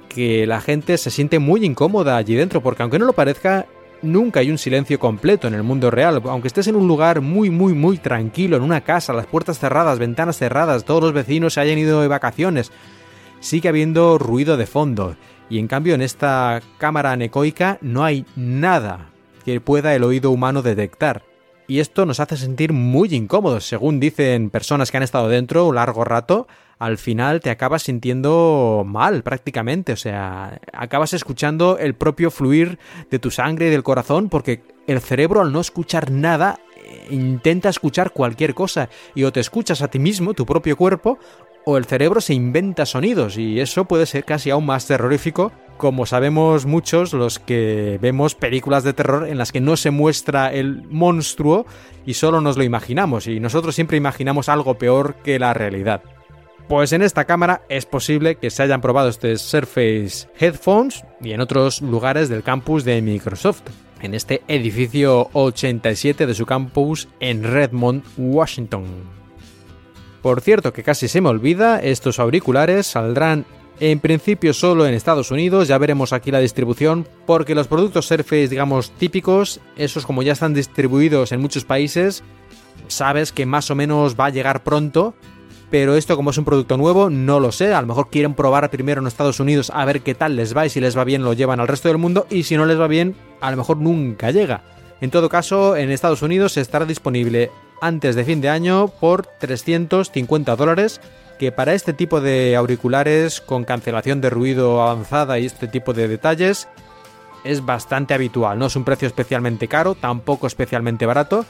que 0.10 0.46
la 0.46 0.62
gente 0.62 0.98
se 0.98 1.10
siente 1.10 1.40
muy 1.40 1.66
incómoda 1.66 2.18
allí 2.18 2.36
dentro 2.36 2.62
porque 2.62 2.84
aunque 2.84 3.00
no 3.00 3.06
lo 3.06 3.14
parezca, 3.14 3.66
nunca 4.04 4.42
hay 4.42 4.52
un 4.52 4.58
silencio 4.58 5.00
completo 5.00 5.48
en 5.48 5.56
el 5.56 5.64
mundo 5.64 5.90
real. 5.90 6.22
Aunque 6.26 6.48
estés 6.48 6.68
en 6.68 6.76
un 6.76 6.88
lugar 6.88 7.22
muy, 7.22 7.50
muy, 7.50 7.74
muy 7.74 7.98
tranquilo, 7.98 8.58
en 8.58 8.64
una 8.64 8.82
casa, 8.82 9.14
las 9.14 9.26
puertas 9.26 9.60
cerradas, 9.60 9.98
ventanas 9.98 10.38
cerradas, 10.38 10.86
todos 10.86 11.02
los 11.02 11.14
vecinos 11.14 11.56
se 11.56 11.62
hayan 11.62 11.80
ido 11.80 12.02
de 12.02 12.08
vacaciones, 12.08 12.72
sigue 13.40 13.70
habiendo 13.70 14.18
ruido 14.18 14.58
de 14.58 14.68
fondo. 14.68 15.16
Y 15.54 15.60
en 15.60 15.68
cambio 15.68 15.94
en 15.94 16.02
esta 16.02 16.63
cámara 16.80 17.12
anecoica 17.12 17.78
no 17.82 18.04
hay 18.04 18.26
nada 18.36 19.12
que 19.46 19.62
pueda 19.62 19.94
el 19.94 20.04
oído 20.04 20.32
humano 20.32 20.63
detectar. 20.63 21.22
Y 21.68 21.80
esto 21.80 22.08
nos 22.08 22.20
hace 22.20 22.38
sentir 22.38 22.74
muy 22.74 23.13
incómodos, 23.13 23.63
según 23.63 24.00
dicen 24.00 24.50
personas 24.50 24.89
que 24.89 24.98
han 24.98 25.04
estado 25.04 25.30
dentro 25.30 25.68
un 25.68 25.76
largo 25.76 26.06
rato, 26.06 26.48
al 26.80 26.98
final 26.98 27.39
te 27.39 27.52
acabas 27.52 27.84
sintiendo 27.84 28.82
mal 28.84 29.22
prácticamente, 29.22 29.94
o 29.94 29.96
sea, 29.96 30.60
acabas 30.74 31.13
escuchando 31.13 31.78
el 31.78 31.94
propio 31.94 32.32
fluir 32.32 32.80
de 33.12 33.20
tu 33.20 33.30
sangre 33.30 33.68
y 33.68 33.70
del 33.70 33.84
corazón 33.84 34.30
porque 34.30 34.63
el 34.88 35.02
cerebro 35.02 35.39
al 35.39 35.52
no 35.52 35.62
escuchar 35.62 36.10
nada 36.10 36.58
eh, 36.84 37.08
intenta 37.12 37.70
escuchar 37.70 38.12
cualquier 38.12 38.54
cosa. 38.54 38.89
Y 39.16 39.24
o 39.24 39.32
te 39.32 39.39
escuchas 39.39 39.82
a 39.82 39.88
ti 39.88 40.00
mismo, 40.00 40.34
tu 40.34 40.46
propio 40.46 40.76
cuerpo, 40.76 41.20
o 41.65 41.78
el 41.78 41.86
cerebro 41.86 42.21
se 42.21 42.34
inventa 42.34 42.86
sonidos 42.86 43.38
y 43.38 43.60
eso 43.60 43.86
puede 43.86 44.06
ser 44.06 44.26
casi 44.26 44.49
aún 44.49 44.65
más 44.65 44.88
terrorífico, 44.88 45.52
como 45.78 46.06
sabemos 46.06 46.65
muchos 46.65 47.13
los 47.13 47.39
que 47.39 47.99
vemos 48.02 48.36
películas 48.36 48.84
de 48.84 48.93
terror 48.93 49.28
en 49.28 49.38
las 49.38 49.52
que 49.52 49.62
no 49.62 49.78
se 49.78 49.91
muestra 49.91 50.54
el 50.54 50.84
monstruo 50.89 51.65
y 52.06 52.15
solo 52.15 52.41
nos 52.41 52.58
lo 52.58 52.63
imaginamos 52.63 53.28
y 53.28 53.39
nosotros 53.39 53.76
siempre 53.76 53.97
imaginamos 53.97 54.49
algo 54.49 54.78
peor 54.78 55.15
que 55.23 55.39
la 55.39 55.54
realidad. 55.54 56.02
Pues 56.67 56.93
en 56.93 57.02
esta 57.02 57.26
cámara 57.26 57.62
es 57.69 57.86
posible 57.86 58.36
que 58.36 58.49
se 58.49 58.63
hayan 58.63 58.82
probado 58.82 59.10
estos 59.10 59.41
Surface 59.41 60.28
Headphones 60.39 61.04
y 61.21 61.32
en 61.32 61.41
otros 61.41 61.82
lugares 61.82 62.30
del 62.30 62.43
campus 62.43 62.86
de 62.86 63.02
Microsoft, 63.02 63.63
en 64.02 64.13
este 64.13 64.41
edificio 64.47 65.30
87 65.34 66.26
de 66.26 66.34
su 66.34 66.45
campus 66.45 67.10
en 67.19 67.43
Redmond, 67.43 68.04
Washington. 68.17 69.23
Por 70.24 70.40
cierto, 70.40 70.72
que 70.72 70.84
casi 70.84 71.10
se 71.10 71.20
me 71.20 71.28
olvida, 71.28 71.82
estos 71.82 72.18
auriculares 72.18 72.88
saldrán 72.88 73.46
en 73.82 74.00
principio 74.00 74.54
solo 74.54 74.88
en 74.88 74.94
Estados 74.94 75.32
Unidos, 75.32 75.68
ya 75.68 75.78
veremos 75.78 76.14
aquí 76.14 76.32
la 76.32 76.40
distribución, 76.40 77.06
porque 77.26 77.56
los 77.56 77.68
productos 77.68 78.06
Surface, 78.06 78.48
digamos, 78.48 78.92
típicos, 78.92 79.60
esos 79.76 80.06
como 80.06 80.24
ya 80.24 80.32
están 80.32 80.54
distribuidos 80.54 81.34
en 81.34 81.42
muchos 81.42 81.66
países, 81.66 82.24
sabes 82.88 83.34
que 83.34 83.46
más 83.46 83.70
o 83.70 83.76
menos 83.76 84.16
va 84.18 84.28
a 84.28 84.30
llegar 84.30 84.64
pronto, 84.64 85.14
pero 85.70 85.98
esto 85.98 86.16
como 86.16 86.30
es 86.30 86.38
un 86.38 86.46
producto 86.46 86.78
nuevo, 86.78 87.10
no 87.10 87.42
lo 87.42 87.52
sé, 87.52 87.74
a 87.74 87.82
lo 87.82 87.88
mejor 87.88 88.10
quieren 88.10 88.34
probar 88.34 88.70
primero 88.70 89.02
en 89.02 89.08
Estados 89.08 89.42
Unidos 89.42 89.74
a 89.76 89.84
ver 89.84 90.04
qué 90.04 90.16
tal 90.16 90.38
les 90.38 90.56
va 90.56 90.66
y 90.66 90.70
si 90.70 90.80
les 90.80 90.98
va 90.98 91.04
bien 91.04 91.24
lo 91.24 91.34
llevan 91.34 91.60
al 91.60 91.68
resto 91.68 91.90
del 91.90 91.98
mundo 91.98 92.28
y 92.30 92.44
si 92.44 92.56
no 92.56 92.66
les 92.66 92.80
va 92.80 92.88
bien, 92.88 93.14
a 93.42 93.52
lo 93.52 93.58
mejor 93.58 93.76
nunca 93.76 94.32
llega. 94.32 94.64
En 95.02 95.12
todo 95.12 95.28
caso, 95.28 95.76
en 95.76 95.92
Estados 95.92 96.22
Unidos 96.22 96.56
estará 96.56 96.86
disponible 96.86 97.52
antes 97.84 98.15
de 98.15 98.24
fin 98.24 98.39
de 98.39 98.48
año 98.48 98.88
por 98.88 99.26
350 99.26 100.56
dólares 100.56 101.02
que 101.38 101.52
para 101.52 101.74
este 101.74 101.91
tipo 101.91 102.22
de 102.22 102.56
auriculares 102.56 103.41
con 103.41 103.65
cancelación 103.65 104.22
de 104.22 104.30
ruido 104.30 104.82
avanzada 104.82 105.38
y 105.38 105.46
este 105.46 105.67
tipo 105.67 105.93
de 105.93 106.08
detalles 106.08 106.69
es 107.43 107.65
bastante 107.65 108.13
habitual, 108.13 108.58
no 108.58 108.67
es 108.67 108.78
un 108.78 108.86
precio 108.86 109.06
especialmente 109.06 109.67
caro, 109.67 109.96
tampoco 109.96 110.48
especialmente 110.48 111.06
barato. 111.06 111.46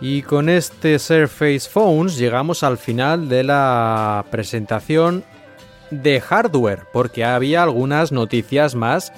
Y 0.00 0.22
con 0.22 0.48
este 0.48 1.00
Surface 1.00 1.68
Phones 1.68 2.16
llegamos 2.16 2.62
al 2.62 2.78
final 2.78 3.28
de 3.28 3.42
la 3.42 4.24
presentación 4.30 5.24
de 5.90 6.20
hardware, 6.20 6.84
porque 6.92 7.24
había 7.24 7.64
algunas 7.64 8.12
noticias 8.12 8.76
más, 8.76 9.12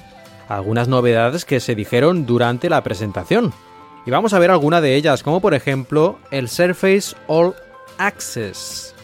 algunas 0.48 0.88
novedades 0.88 1.44
que 1.44 1.60
se 1.60 1.74
dijeron 1.74 2.24
durante 2.24 2.70
la 2.70 2.82
presentación. 2.82 3.52
Y 4.06 4.10
vamos 4.12 4.32
a 4.32 4.38
ver 4.38 4.52
alguna 4.52 4.80
de 4.80 4.94
ellas, 4.94 5.24
como 5.24 5.40
por 5.40 5.52
ejemplo 5.52 6.20
el 6.30 6.48
Surface 6.48 7.16
All 7.26 7.54
Access. 7.98 8.94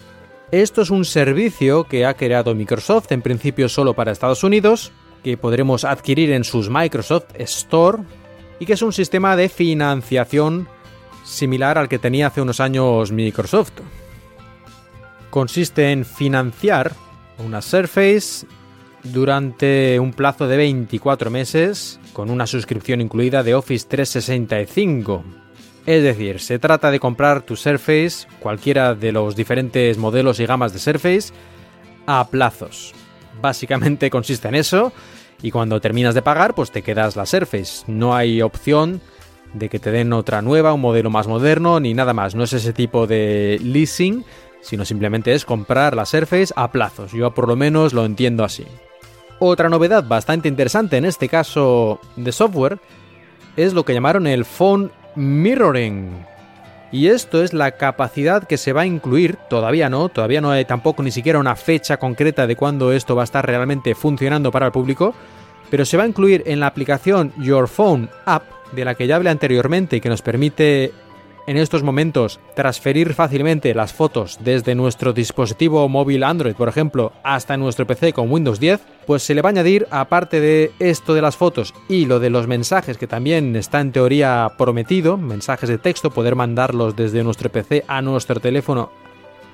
Esto 0.52 0.82
es 0.82 0.90
un 0.90 1.04
servicio 1.04 1.84
que 1.84 2.06
ha 2.06 2.14
creado 2.14 2.54
Microsoft 2.54 3.10
en 3.10 3.20
principio 3.20 3.68
solo 3.68 3.94
para 3.94 4.12
Estados 4.12 4.44
Unidos, 4.44 4.92
que 5.24 5.36
podremos 5.36 5.84
adquirir 5.84 6.30
en 6.30 6.44
sus 6.44 6.70
Microsoft 6.70 7.34
Store 7.34 8.04
y 8.60 8.66
que 8.66 8.74
es 8.74 8.82
un 8.82 8.92
sistema 8.92 9.34
de 9.34 9.48
financiación 9.48 10.68
similar 11.24 11.78
al 11.78 11.88
que 11.88 11.98
tenía 11.98 12.28
hace 12.28 12.40
unos 12.40 12.60
años 12.60 13.10
Microsoft. 13.10 13.72
Consiste 15.30 15.90
en 15.90 16.04
financiar 16.04 16.92
una 17.44 17.60
Surface 17.60 18.46
durante 19.04 19.98
un 19.98 20.12
plazo 20.12 20.46
de 20.46 20.56
24 20.56 21.30
meses 21.30 22.00
con 22.12 22.30
una 22.30 22.46
suscripción 22.46 23.00
incluida 23.00 23.42
de 23.42 23.54
Office 23.54 23.86
365. 23.88 25.24
Es 25.86 26.02
decir, 26.02 26.38
se 26.38 26.58
trata 26.58 26.90
de 26.90 27.00
comprar 27.00 27.42
tu 27.42 27.56
Surface, 27.56 28.26
cualquiera 28.38 28.94
de 28.94 29.10
los 29.10 29.34
diferentes 29.34 29.98
modelos 29.98 30.38
y 30.38 30.46
gamas 30.46 30.72
de 30.72 30.78
Surface, 30.78 31.32
a 32.06 32.28
plazos. 32.28 32.94
Básicamente 33.40 34.10
consiste 34.10 34.48
en 34.48 34.54
eso, 34.54 34.92
y 35.42 35.50
cuando 35.50 35.80
terminas 35.80 36.14
de 36.14 36.22
pagar, 36.22 36.54
pues 36.54 36.70
te 36.70 36.82
quedas 36.82 37.16
la 37.16 37.26
Surface. 37.26 37.84
No 37.88 38.14
hay 38.14 38.42
opción 38.42 39.00
de 39.54 39.68
que 39.68 39.80
te 39.80 39.90
den 39.90 40.12
otra 40.12 40.40
nueva, 40.40 40.72
un 40.72 40.80
modelo 40.80 41.10
más 41.10 41.26
moderno, 41.26 41.80
ni 41.80 41.94
nada 41.94 42.14
más. 42.14 42.36
No 42.36 42.44
es 42.44 42.52
ese 42.52 42.72
tipo 42.72 43.08
de 43.08 43.58
leasing, 43.60 44.24
sino 44.60 44.84
simplemente 44.84 45.34
es 45.34 45.44
comprar 45.44 45.96
la 45.96 46.06
Surface 46.06 46.54
a 46.54 46.70
plazos. 46.70 47.10
Yo 47.10 47.34
por 47.34 47.48
lo 47.48 47.56
menos 47.56 47.92
lo 47.92 48.04
entiendo 48.04 48.44
así. 48.44 48.64
Otra 49.44 49.68
novedad 49.68 50.04
bastante 50.04 50.46
interesante 50.46 50.96
en 50.96 51.04
este 51.04 51.28
caso 51.28 51.98
de 52.14 52.30
software 52.30 52.78
es 53.56 53.72
lo 53.72 53.84
que 53.84 53.92
llamaron 53.92 54.28
el 54.28 54.44
Phone 54.44 54.92
Mirroring. 55.16 56.24
Y 56.92 57.08
esto 57.08 57.42
es 57.42 57.52
la 57.52 57.72
capacidad 57.72 58.44
que 58.44 58.56
se 58.56 58.72
va 58.72 58.82
a 58.82 58.86
incluir, 58.86 59.34
todavía 59.50 59.90
no, 59.90 60.10
todavía 60.10 60.40
no 60.40 60.52
hay 60.52 60.64
tampoco 60.64 61.02
ni 61.02 61.10
siquiera 61.10 61.40
una 61.40 61.56
fecha 61.56 61.96
concreta 61.96 62.46
de 62.46 62.54
cuándo 62.54 62.92
esto 62.92 63.16
va 63.16 63.22
a 63.22 63.24
estar 63.24 63.44
realmente 63.44 63.96
funcionando 63.96 64.52
para 64.52 64.66
el 64.66 64.72
público, 64.72 65.12
pero 65.70 65.84
se 65.84 65.96
va 65.96 66.04
a 66.04 66.08
incluir 66.08 66.44
en 66.46 66.60
la 66.60 66.68
aplicación 66.68 67.32
Your 67.38 67.66
Phone 67.66 68.10
App, 68.24 68.44
de 68.70 68.84
la 68.84 68.94
que 68.94 69.08
ya 69.08 69.16
hablé 69.16 69.30
anteriormente 69.30 69.96
y 69.96 70.00
que 70.00 70.08
nos 70.08 70.22
permite 70.22 70.92
en 71.46 71.56
estos 71.56 71.82
momentos 71.82 72.40
transferir 72.54 73.14
fácilmente 73.14 73.74
las 73.74 73.92
fotos 73.92 74.38
desde 74.42 74.74
nuestro 74.74 75.12
dispositivo 75.12 75.88
móvil 75.88 76.24
Android, 76.24 76.54
por 76.54 76.68
ejemplo, 76.68 77.12
hasta 77.22 77.56
nuestro 77.56 77.86
PC 77.86 78.12
con 78.12 78.30
Windows 78.30 78.60
10, 78.60 78.80
pues 79.06 79.22
se 79.22 79.34
le 79.34 79.42
va 79.42 79.48
a 79.48 79.52
añadir, 79.52 79.86
aparte 79.90 80.40
de 80.40 80.72
esto 80.78 81.14
de 81.14 81.22
las 81.22 81.36
fotos 81.36 81.74
y 81.88 82.06
lo 82.06 82.20
de 82.20 82.30
los 82.30 82.46
mensajes, 82.46 82.98
que 82.98 83.06
también 83.06 83.56
está 83.56 83.80
en 83.80 83.92
teoría 83.92 84.52
prometido, 84.56 85.16
mensajes 85.16 85.68
de 85.68 85.78
texto, 85.78 86.10
poder 86.10 86.36
mandarlos 86.36 86.96
desde 86.96 87.24
nuestro 87.24 87.50
PC 87.50 87.84
a 87.88 88.02
nuestro 88.02 88.40
teléfono 88.40 88.90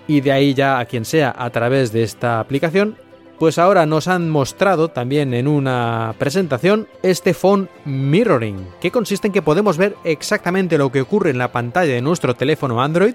y 0.07 0.23
de 0.23 0.33
ahí 0.33 0.55
ya 0.55 0.79
a 0.79 0.87
quien 0.87 1.05
sea 1.05 1.35
a 1.37 1.51
través 1.51 1.93
de 1.93 2.03
esta 2.03 2.41
aplicación, 2.41 2.97
pues 3.39 3.59
ahora 3.59 3.87
nos 3.87 4.09
han 4.09 4.29
mostrado 4.29 4.89
también 4.89 5.33
en 5.35 5.47
una 5.47 6.15
presentación 6.19 6.89
este 7.03 7.35
phone 7.35 7.69
mirroring, 7.85 8.67
que 8.81 8.91
consiste 8.91 9.29
en 9.29 9.33
que 9.33 9.43
podemos 9.43 9.77
ver 9.77 9.97
exactamente 10.05 10.79
lo 10.79 10.91
que 10.91 11.01
ocurre 11.01 11.31
en 11.31 11.39
la 11.39 11.53
pantalla 11.53 11.95
de 11.95 12.03
nuestro 12.03 12.35
teléfono 12.35 12.83
Android 12.83 13.15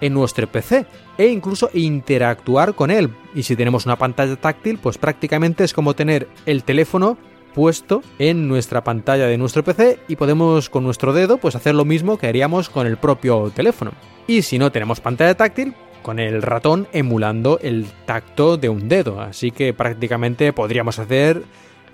en 0.00 0.12
nuestro 0.14 0.46
PC 0.46 0.86
e 1.18 1.28
incluso 1.28 1.70
interactuar 1.72 2.74
con 2.74 2.90
él. 2.90 3.10
Y 3.34 3.42
si 3.42 3.56
tenemos 3.56 3.86
una 3.86 3.96
pantalla 3.96 4.36
táctil, 4.36 4.78
pues 4.78 4.98
prácticamente 4.98 5.64
es 5.64 5.72
como 5.72 5.94
tener 5.94 6.28
el 6.46 6.64
teléfono 6.64 7.16
puesto 7.54 8.02
en 8.18 8.48
nuestra 8.48 8.82
pantalla 8.82 9.26
de 9.26 9.38
nuestro 9.38 9.62
PC 9.62 10.00
y 10.08 10.16
podemos 10.16 10.68
con 10.68 10.84
nuestro 10.84 11.12
dedo 11.12 11.38
pues 11.38 11.54
hacer 11.54 11.74
lo 11.74 11.84
mismo 11.84 12.18
que 12.18 12.26
haríamos 12.26 12.68
con 12.68 12.86
el 12.86 12.96
propio 12.96 13.50
teléfono. 13.54 13.92
Y 14.26 14.42
si 14.42 14.58
no 14.58 14.72
tenemos 14.72 15.00
pantalla 15.00 15.36
táctil, 15.36 15.74
con 16.04 16.20
el 16.20 16.42
ratón 16.42 16.86
emulando 16.92 17.58
el 17.60 17.86
tacto 18.04 18.56
de 18.56 18.68
un 18.68 18.88
dedo. 18.88 19.20
Así 19.20 19.50
que 19.50 19.74
prácticamente 19.74 20.52
podríamos 20.52 21.00
hacer 21.00 21.42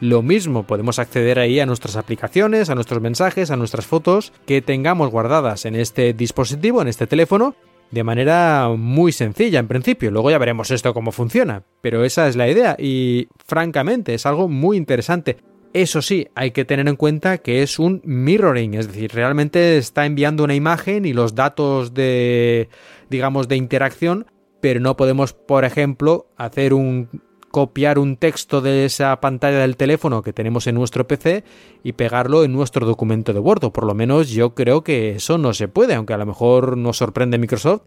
lo 0.01 0.21
mismo. 0.21 0.65
Podemos 0.65 0.99
acceder 0.99 1.39
ahí 1.39 1.61
a 1.61 1.67
nuestras 1.67 1.97
aplicaciones, 1.97 2.69
a 2.69 2.75
nuestros 2.75 3.01
mensajes, 3.01 3.51
a 3.51 3.57
nuestras 3.57 3.87
fotos 3.87 4.35
que 4.45 4.61
tengamos 4.61 5.11
guardadas 5.11 5.65
en 5.65 5.77
este 5.77 6.13
dispositivo, 6.13 6.83
en 6.83 6.89
este 6.89 7.07
teléfono, 7.07 7.55
de 7.91 8.05
manera 8.05 8.69
muy 8.77 9.13
sencilla 9.13 9.61
en 9.61 9.69
principio. 9.69 10.11
Luego 10.11 10.31
ya 10.31 10.39
veremos 10.39 10.71
esto 10.71 10.93
cómo 10.93 11.13
funciona. 11.13 11.63
Pero 11.81 12.05
esa 12.05 12.29
es 12.29 12.37
la 12.37 12.49
idea 12.49 12.77
y 12.79 13.29
francamente 13.47 14.15
es 14.15 14.27
algo 14.27 14.49
muy 14.49 14.77
interesante. 14.77 15.39
Eso 15.73 16.03
sí, 16.03 16.27
hay 16.35 16.51
que 16.51 16.65
tener 16.65 16.89
en 16.89 16.97
cuenta 16.97 17.39
que 17.39 17.63
es 17.63 17.79
un 17.79 18.03
mirroring, 18.05 18.75
es 18.75 18.89
decir, 18.89 19.13
realmente 19.13 19.79
está 19.79 20.05
enviando 20.05 20.43
una 20.43 20.57
imagen 20.57 21.05
y 21.05 21.13
los 21.13 21.37
datos 21.37 21.95
de, 21.95 22.69
digamos, 23.09 23.47
de 23.47 23.57
interacción, 23.57 24.27
pero 24.61 24.81
no 24.81 24.97
podemos, 24.97 25.33
por 25.33 25.65
ejemplo, 25.65 26.27
hacer 26.37 26.75
un 26.75 27.09
copiar 27.51 27.99
un 27.99 28.17
texto 28.17 28.61
de 28.61 28.85
esa 28.85 29.21
pantalla 29.21 29.59
del 29.59 29.77
teléfono 29.77 30.23
que 30.23 30.33
tenemos 30.33 30.67
en 30.67 30.77
nuestro 30.77 31.07
PC 31.07 31.45
y 31.83 31.93
pegarlo 31.93 32.45
en 32.45 32.53
nuestro 32.53 32.87
documento 32.87 33.33
de 33.33 33.41
Word. 33.41 33.65
O 33.65 33.73
por 33.73 33.85
lo 33.85 33.95
menos 33.95 34.31
yo 34.31 34.55
creo 34.55 34.83
que 34.83 35.17
eso 35.17 35.39
no 35.39 35.53
se 35.53 35.69
puede, 35.69 35.95
aunque 35.95 36.15
a 36.15 36.19
lo 36.19 36.27
mejor 36.27 36.77
nos 36.77 36.99
sorprende 36.99 37.39
Microsoft 37.39 37.83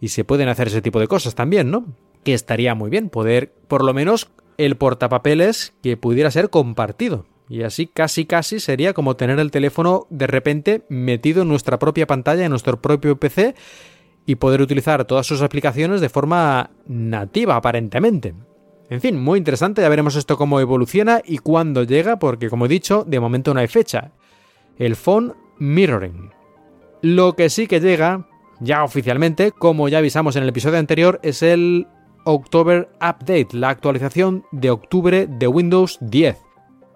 y 0.00 0.08
se 0.08 0.24
pueden 0.24 0.48
hacer 0.48 0.68
ese 0.68 0.82
tipo 0.82 1.00
de 1.00 1.08
cosas 1.08 1.34
también, 1.34 1.70
¿no? 1.70 1.84
Que 2.22 2.34
estaría 2.34 2.74
muy 2.74 2.90
bien 2.90 3.10
poder, 3.10 3.52
por 3.66 3.84
lo 3.84 3.92
menos, 3.92 4.30
el 4.58 4.76
portapapeles 4.76 5.72
que 5.82 5.96
pudiera 5.96 6.30
ser 6.30 6.50
compartido. 6.50 7.24
Y 7.48 7.62
así 7.62 7.86
casi 7.86 8.26
casi 8.26 8.60
sería 8.60 8.92
como 8.92 9.16
tener 9.16 9.38
el 9.38 9.50
teléfono 9.50 10.06
de 10.10 10.26
repente 10.26 10.82
metido 10.90 11.42
en 11.42 11.48
nuestra 11.48 11.78
propia 11.78 12.06
pantalla, 12.06 12.44
en 12.44 12.50
nuestro 12.50 12.82
propio 12.82 13.18
PC 13.18 13.54
y 14.26 14.34
poder 14.34 14.60
utilizar 14.60 15.06
todas 15.06 15.26
sus 15.26 15.40
aplicaciones 15.40 16.02
de 16.02 16.10
forma 16.10 16.70
nativa 16.86 17.56
aparentemente. 17.56 18.34
En 18.90 19.00
fin, 19.00 19.18
muy 19.18 19.38
interesante, 19.38 19.80
ya 19.80 19.88
veremos 19.88 20.16
esto 20.16 20.36
cómo 20.36 20.60
evoluciona 20.60 21.22
y 21.24 21.38
cuándo 21.38 21.84
llega, 21.84 22.18
porque 22.18 22.50
como 22.50 22.66
he 22.66 22.68
dicho, 22.68 23.04
de 23.06 23.20
momento 23.20 23.54
no 23.54 23.60
hay 23.60 23.68
fecha. 23.68 24.12
El 24.78 24.96
phone 24.96 25.34
mirroring. 25.58 26.30
Lo 27.00 27.34
que 27.34 27.48
sí 27.48 27.66
que 27.66 27.80
llega, 27.80 28.28
ya 28.60 28.84
oficialmente, 28.84 29.52
como 29.52 29.88
ya 29.88 29.98
avisamos 29.98 30.36
en 30.36 30.42
el 30.42 30.48
episodio 30.50 30.78
anterior, 30.78 31.20
es 31.22 31.42
el 31.42 31.86
October 32.30 32.90
Update, 32.96 33.48
la 33.52 33.70
actualización 33.70 34.44
de 34.52 34.68
octubre 34.68 35.26
de 35.26 35.46
Windows 35.46 35.96
10. 36.02 36.36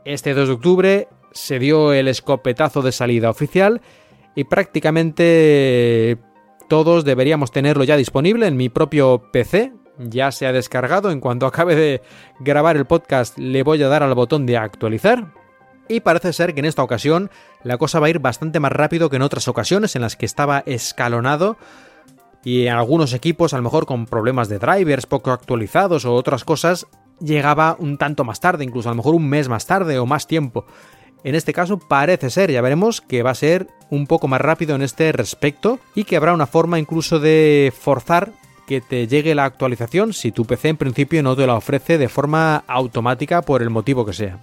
Este 0.05 0.35
2 0.35 0.47
de 0.47 0.55
octubre 0.55 1.09
se 1.33 1.59
dio 1.59 1.95
el 1.95 2.09
escopetazo 2.09 2.83
de 2.83 2.93
salida 2.93 3.31
oficial 3.31 3.81
y 4.35 4.45
prácticamente 4.45 6.19
todos 6.69 7.07
deberíamos 7.07 7.51
tenerlo 7.51 7.83
ya 7.83 7.97
disponible 7.97 8.47
en 8.47 8.59
mi 8.59 8.69
propio 8.69 9.31
PC. 9.33 9.73
Ya 9.97 10.31
se 10.33 10.47
ha 10.47 10.53
descargado, 10.53 11.11
en 11.11 11.21
cuanto 11.21 11.47
acabe 11.47 11.77
de 11.77 12.03
grabar 12.41 12.77
el 12.77 12.85
podcast 12.85 13.39
le 13.39 13.63
voy 13.63 13.83
a 13.83 13.89
dar 13.89 14.03
al 14.03 14.15
botón 14.15 14.45
de 14.45 14.59
actualizar. 14.59 15.33
Y 15.89 16.01
parece 16.01 16.35
ser 16.35 16.53
que 16.53 16.61
en 16.61 16.67
esta 16.67 16.83
ocasión 16.83 17.31
la 17.65 17.79
cosa 17.79 18.01
va 18.01 18.09
a 18.09 18.11
ir 18.11 18.19
bastante 18.19 18.61
más 18.61 18.73
rápido 18.73 19.09
que 19.09 19.17
en 19.17 19.23
otras 19.23 19.49
ocasiones 19.49 19.97
en 19.97 20.03
las 20.03 20.15
que 20.15 20.27
estaba 20.27 20.63
escalonado 20.67 21.57
y 22.45 22.67
en 22.67 22.75
algunos 22.75 23.13
equipos, 23.13 23.55
a 23.55 23.57
lo 23.57 23.63
mejor 23.63 23.87
con 23.87 24.07
problemas 24.07 24.49
de 24.49 24.59
drivers 24.59 25.07
poco 25.07 25.31
actualizados 25.31 26.05
o 26.05 26.15
otras 26.15 26.45
cosas, 26.45 26.87
llegaba 27.21 27.77
un 27.79 27.99
tanto 27.99 28.25
más 28.25 28.41
tarde, 28.41 28.65
incluso 28.65 28.89
a 28.89 28.93
lo 28.93 28.97
mejor 28.97 29.15
un 29.15 29.29
mes 29.29 29.49
más 29.49 29.67
tarde 29.67 29.99
o 29.99 30.07
más 30.07 30.27
tiempo. 30.27 30.67
En 31.25 31.37
este 31.37 31.53
caso 31.53 31.79
parece 31.79 32.31
ser, 32.31 32.51
ya 32.51 32.61
veremos, 32.61 33.01
que 33.01 33.23
va 33.23 33.31
a 33.31 33.37
ser 33.37 33.69
un 33.91 34.07
poco 34.07 34.27
más 34.27 34.41
rápido 34.41 34.75
en 34.75 34.83
este 34.83 35.13
respecto 35.13 35.79
y 35.95 36.05
que 36.05 36.17
habrá 36.17 36.35
una 36.35 36.47
forma 36.47 36.81
incluso 36.81 37.21
de 37.21 37.73
forzar 37.79 38.33
que 38.67 38.81
te 38.81 39.07
llegue 39.07 39.35
la 39.35 39.45
actualización 39.45 40.13
si 40.13 40.33
tu 40.33 40.45
PC 40.45 40.71
en 40.71 40.77
principio 40.77 41.23
no 41.23 41.37
te 41.37 41.47
la 41.47 41.55
ofrece 41.55 41.99
de 41.99 42.09
forma 42.09 42.65
automática 42.67 43.43
por 43.43 43.63
el 43.63 43.71
motivo 43.71 44.05
que 44.05 44.13
sea. 44.13 44.39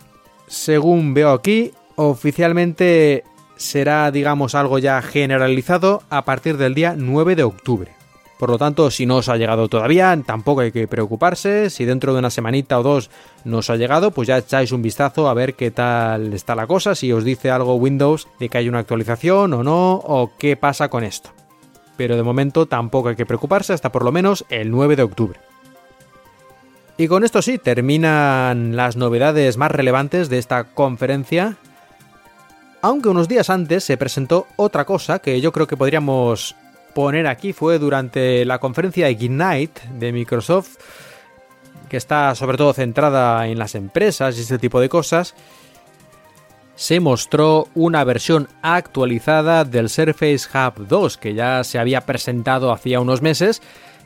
Según 0.48 1.14
veo 1.14 1.32
aquí, 1.32 1.72
oficialmente 1.96 3.24
será, 3.60 4.10
digamos, 4.10 4.56
algo 4.56 4.80
ya 4.80 5.02
generalizado 5.02 6.02
a 6.10 6.26
partir 6.26 6.58
del 6.58 6.74
día 6.74 6.96
9 6.98 7.36
de 7.36 7.44
octubre. 7.44 7.92
Por 8.40 8.50
lo 8.50 8.58
tanto, 8.58 8.90
si 8.90 9.06
no 9.06 9.18
os 9.18 9.28
ha 9.28 9.36
llegado 9.36 9.68
todavía, 9.68 10.18
tampoco 10.26 10.62
hay 10.62 10.72
que 10.72 10.88
preocuparse. 10.88 11.70
Si 11.70 11.84
dentro 11.84 12.14
de 12.14 12.20
una 12.20 12.30
semanita 12.30 12.80
o 12.80 12.84
dos 12.84 13.10
no 13.44 13.58
os 13.58 13.70
ha 13.70 13.76
llegado, 13.76 14.12
pues 14.12 14.30
ya 14.30 14.38
echáis 14.38 14.72
un 14.72 14.82
vistazo 14.82 15.28
a 15.28 15.34
ver 15.34 15.56
qué 15.56 15.72
tal 15.72 16.34
está 16.34 16.56
la 16.56 16.66
cosa, 16.66 16.96
si 16.96 17.12
os 17.12 17.26
dice 17.26 17.52
algo 17.52 17.76
Windows 17.76 18.30
de 18.40 18.48
que 18.48 18.58
hay 18.58 18.70
una 18.70 18.80
actualización 18.80 19.54
o 19.54 19.62
no, 19.62 19.92
o 19.96 20.32
qué 20.40 20.56
pasa 20.56 20.90
con 20.90 21.04
esto. 21.04 21.32
Pero 21.98 22.16
de 22.16 22.24
momento 22.24 22.66
tampoco 22.66 23.10
hay 23.10 23.18
que 23.18 23.26
preocuparse 23.26 23.74
hasta 23.74 23.92
por 23.92 24.06
lo 24.06 24.14
menos 24.14 24.46
el 24.50 24.72
9 24.72 24.96
de 24.96 25.04
octubre. 25.04 25.40
Y 26.96 27.10
con 27.10 27.26
esto 27.26 27.42
sí, 27.42 27.58
terminan 27.58 28.78
las 28.78 28.96
novedades 28.96 29.58
más 29.58 29.72
relevantes 29.72 30.30
de 30.30 30.38
esta 30.38 30.64
conferencia 30.64 31.58
aunque 32.82 33.10
unos 33.10 33.28
días 33.28 33.50
antes 33.50 33.84
se 33.84 33.98
presentó 33.98 34.48
otra 34.56 34.86
cosa 34.86 35.20
que 35.20 35.42
yo 35.42 35.52
creo 35.52 35.68
que 35.68 35.78
podríamos 35.78 36.56
poner 36.94 37.28
aquí, 37.28 37.54
fue 37.54 37.80
durante 37.80 38.46
la 38.46 38.60
conferencia 38.60 39.10
Ignite 39.10 39.82
de 39.94 40.12
Microsoft, 40.12 40.78
que 41.88 41.98
está 41.98 42.36
sobre 42.36 42.58
todo 42.58 42.74
centrada 42.74 43.48
en 43.48 43.60
las 43.60 43.76
empresas 43.76 44.38
y 44.38 44.42
este 44.42 44.60
tipo 44.60 44.80
de 44.80 44.90
cosas, 44.90 45.36
se 46.76 47.02
mostró 47.02 47.68
una 47.76 48.06
versión 48.06 48.48
actualizada 48.62 49.66
del 49.66 49.90
Surface 49.90 50.48
Hub 50.54 50.88
2, 50.88 51.18
que 51.18 51.34
ya 51.34 51.64
se 51.66 51.78
había 51.78 52.02
presentado 52.02 52.72
hacía 52.72 53.02
unos 53.02 53.22
meses, 53.22 53.62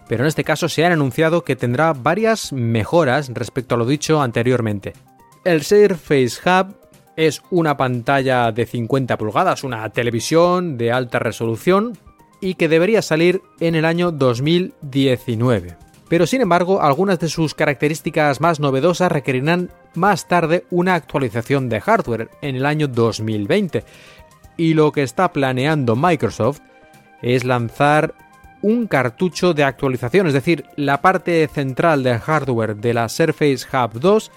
pero 0.08 0.24
en 0.24 0.28
este 0.28 0.44
caso 0.44 0.68
se 0.68 0.84
han 0.84 0.92
anunciado 0.92 1.44
que 1.44 1.56
tendrá 1.56 1.94
varias 1.94 2.52
mejoras 2.52 3.30
respecto 3.34 3.76
a 3.76 3.78
lo 3.78 3.86
dicho 3.86 4.22
anteriormente. 4.22 4.94
El 5.46 5.64
Surface 5.64 6.40
Hub 6.44 6.83
es 7.16 7.42
una 7.52 7.78
pantalla 7.78 8.52
de 8.52 8.66
50 8.66 9.18
pulgadas, 9.18 9.64
una 9.64 9.88
televisión 9.90 10.78
de 10.78 10.92
alta 10.92 11.20
resolución 11.20 11.98
y 12.42 12.56
que 12.56 12.68
debería 12.68 13.02
salir 13.02 13.42
en 13.60 13.76
el 13.76 13.86
año 13.86 14.12
2019. 14.12 15.78
Pero 16.10 16.28
sin 16.28 16.42
embargo, 16.42 16.82
algunas 16.82 17.20
de 17.20 17.30
sus 17.30 17.56
características 17.56 18.42
más 18.42 18.60
novedosas 18.60 19.12
requerirán 19.12 19.72
más 19.96 20.28
tarde 20.28 20.66
una 20.70 20.96
actualización 20.96 21.70
de 21.70 21.82
hardware 21.82 22.30
en 22.42 22.56
el 22.56 22.66
año 22.66 22.88
2020. 22.88 23.84
Y 24.58 24.74
lo 24.74 24.92
que 24.92 25.04
está 25.04 25.32
planeando 25.32 25.96
Microsoft 25.96 26.60
es 27.22 27.46
lanzar 27.46 28.14
un 28.62 28.88
cartucho 28.88 29.54
de 29.54 29.64
actualización, 29.64 30.28
es 30.28 30.34
decir, 30.34 30.66
la 30.76 31.02
parte 31.02 31.48
central 31.48 32.04
del 32.04 32.20
hardware 32.20 32.76
de 32.76 32.94
la 32.94 33.10
Surface 33.10 33.66
Hub 33.74 34.00
2 34.00 34.32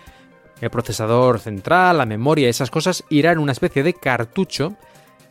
el 0.61 0.71
procesador 0.71 1.39
central, 1.39 1.99
la 1.99 2.07
memoria, 2.07 2.49
esas 2.49 2.71
cosas 2.71 3.05
irán 3.11 3.35
en 3.35 3.39
una 3.41 3.53
especie 3.53 3.83
de 3.83 3.95
cartucho 3.95 4.75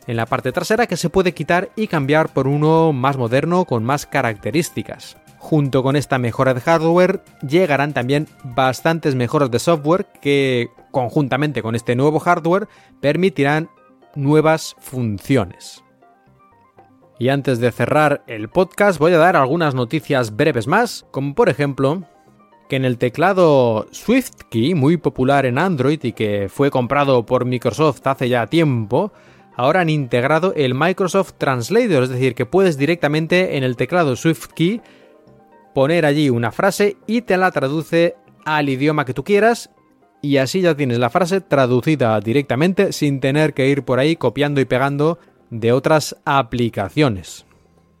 en 0.06 0.16
la 0.16 0.26
parte 0.26 0.52
trasera 0.52 0.86
que 0.86 0.96
se 0.96 1.10
puede 1.10 1.34
quitar 1.34 1.70
y 1.76 1.88
cambiar 1.88 2.32
por 2.32 2.46
uno 2.46 2.92
más 2.92 3.16
moderno 3.16 3.64
con 3.64 3.84
más 3.84 4.06
características. 4.06 5.16
Junto 5.38 5.82
con 5.82 5.96
esta 5.96 6.18
mejora 6.18 6.54
de 6.54 6.60
hardware 6.60 7.22
llegarán 7.46 7.92
también 7.92 8.28
bastantes 8.42 9.14
mejoras 9.14 9.50
de 9.50 9.58
software 9.58 10.06
que 10.20 10.70
conjuntamente 10.90 11.62
con 11.62 11.74
este 11.74 11.94
nuevo 11.94 12.18
hardware 12.18 12.68
permitirán 13.00 13.68
nuevas 14.14 14.76
funciones. 14.78 15.82
Y 17.18 17.28
antes 17.28 17.60
de 17.60 17.72
cerrar 17.72 18.22
el 18.26 18.48
podcast 18.48 18.98
voy 18.98 19.12
a 19.12 19.18
dar 19.18 19.36
algunas 19.36 19.74
noticias 19.74 20.36
breves 20.36 20.66
más, 20.66 21.06
como 21.10 21.34
por 21.34 21.48
ejemplo 21.48 22.02
que 22.68 22.76
en 22.76 22.84
el 22.84 22.98
teclado 22.98 23.86
SwiftKey, 23.92 24.74
muy 24.74 24.96
popular 24.96 25.46
en 25.46 25.58
Android 25.58 26.02
y 26.02 26.12
que 26.12 26.48
fue 26.48 26.70
comprado 26.70 27.24
por 27.24 27.44
Microsoft 27.44 28.06
hace 28.06 28.28
ya 28.28 28.46
tiempo, 28.46 29.12
ahora 29.54 29.80
han 29.80 29.90
integrado 29.90 30.52
el 30.54 30.74
Microsoft 30.74 31.34
Translator, 31.38 32.04
es 32.04 32.10
decir, 32.10 32.34
que 32.34 32.46
puedes 32.46 32.76
directamente 32.76 33.56
en 33.56 33.64
el 33.64 33.76
teclado 33.76 34.16
SwiftKey 34.16 34.80
poner 35.74 36.06
allí 36.06 36.30
una 36.30 36.52
frase 36.52 36.96
y 37.06 37.22
te 37.22 37.36
la 37.36 37.50
traduce 37.50 38.16
al 38.44 38.68
idioma 38.68 39.04
que 39.04 39.14
tú 39.14 39.24
quieras 39.24 39.70
y 40.22 40.38
así 40.38 40.60
ya 40.60 40.74
tienes 40.74 40.98
la 40.98 41.10
frase 41.10 41.40
traducida 41.40 42.18
directamente 42.20 42.92
sin 42.92 43.20
tener 43.20 43.54
que 43.54 43.68
ir 43.68 43.84
por 43.84 43.98
ahí 43.98 44.16
copiando 44.16 44.60
y 44.60 44.64
pegando 44.64 45.18
de 45.50 45.72
otras 45.72 46.16
aplicaciones. 46.24 47.46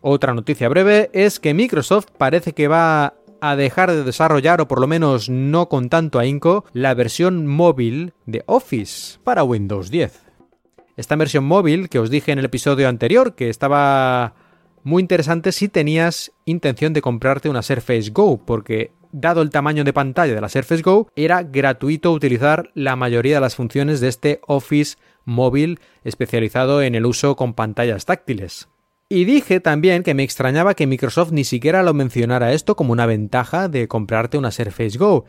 Otra 0.00 0.34
noticia 0.34 0.68
breve 0.68 1.10
es 1.12 1.38
que 1.40 1.54
Microsoft 1.54 2.06
parece 2.16 2.52
que 2.52 2.68
va 2.68 3.14
a 3.40 3.56
dejar 3.56 3.90
de 3.90 4.04
desarrollar, 4.04 4.60
o 4.60 4.68
por 4.68 4.80
lo 4.80 4.86
menos 4.86 5.28
no 5.28 5.68
con 5.68 5.88
tanto 5.88 6.18
ahínco, 6.18 6.64
la 6.72 6.94
versión 6.94 7.46
móvil 7.46 8.12
de 8.26 8.42
Office 8.46 9.18
para 9.24 9.44
Windows 9.44 9.90
10. 9.90 10.22
Esta 10.96 11.16
versión 11.16 11.44
móvil 11.44 11.88
que 11.88 11.98
os 11.98 12.10
dije 12.10 12.32
en 12.32 12.38
el 12.38 12.46
episodio 12.46 12.88
anterior 12.88 13.34
que 13.34 13.50
estaba 13.50 14.34
muy 14.82 15.02
interesante 15.02 15.52
si 15.52 15.68
tenías 15.68 16.32
intención 16.44 16.92
de 16.92 17.02
comprarte 17.02 17.48
una 17.48 17.62
Surface 17.62 18.10
Go, 18.12 18.38
porque 18.44 18.92
dado 19.12 19.42
el 19.42 19.50
tamaño 19.50 19.84
de 19.84 19.92
pantalla 19.92 20.34
de 20.34 20.40
la 20.40 20.48
Surface 20.48 20.82
Go, 20.82 21.10
era 21.16 21.42
gratuito 21.42 22.12
utilizar 22.12 22.70
la 22.74 22.96
mayoría 22.96 23.36
de 23.36 23.40
las 23.40 23.56
funciones 23.56 24.00
de 24.00 24.08
este 24.08 24.40
Office 24.46 24.96
móvil 25.24 25.80
especializado 26.04 26.82
en 26.82 26.94
el 26.94 27.04
uso 27.04 27.34
con 27.36 27.54
pantallas 27.54 28.04
táctiles. 28.04 28.68
Y 29.08 29.24
dije 29.24 29.60
también 29.60 30.02
que 30.02 30.14
me 30.14 30.24
extrañaba 30.24 30.74
que 30.74 30.88
Microsoft 30.88 31.30
ni 31.30 31.44
siquiera 31.44 31.84
lo 31.84 31.94
mencionara 31.94 32.52
esto 32.52 32.74
como 32.74 32.92
una 32.92 33.06
ventaja 33.06 33.68
de 33.68 33.86
comprarte 33.86 34.36
una 34.36 34.50
Surface 34.50 34.98
Go. 34.98 35.26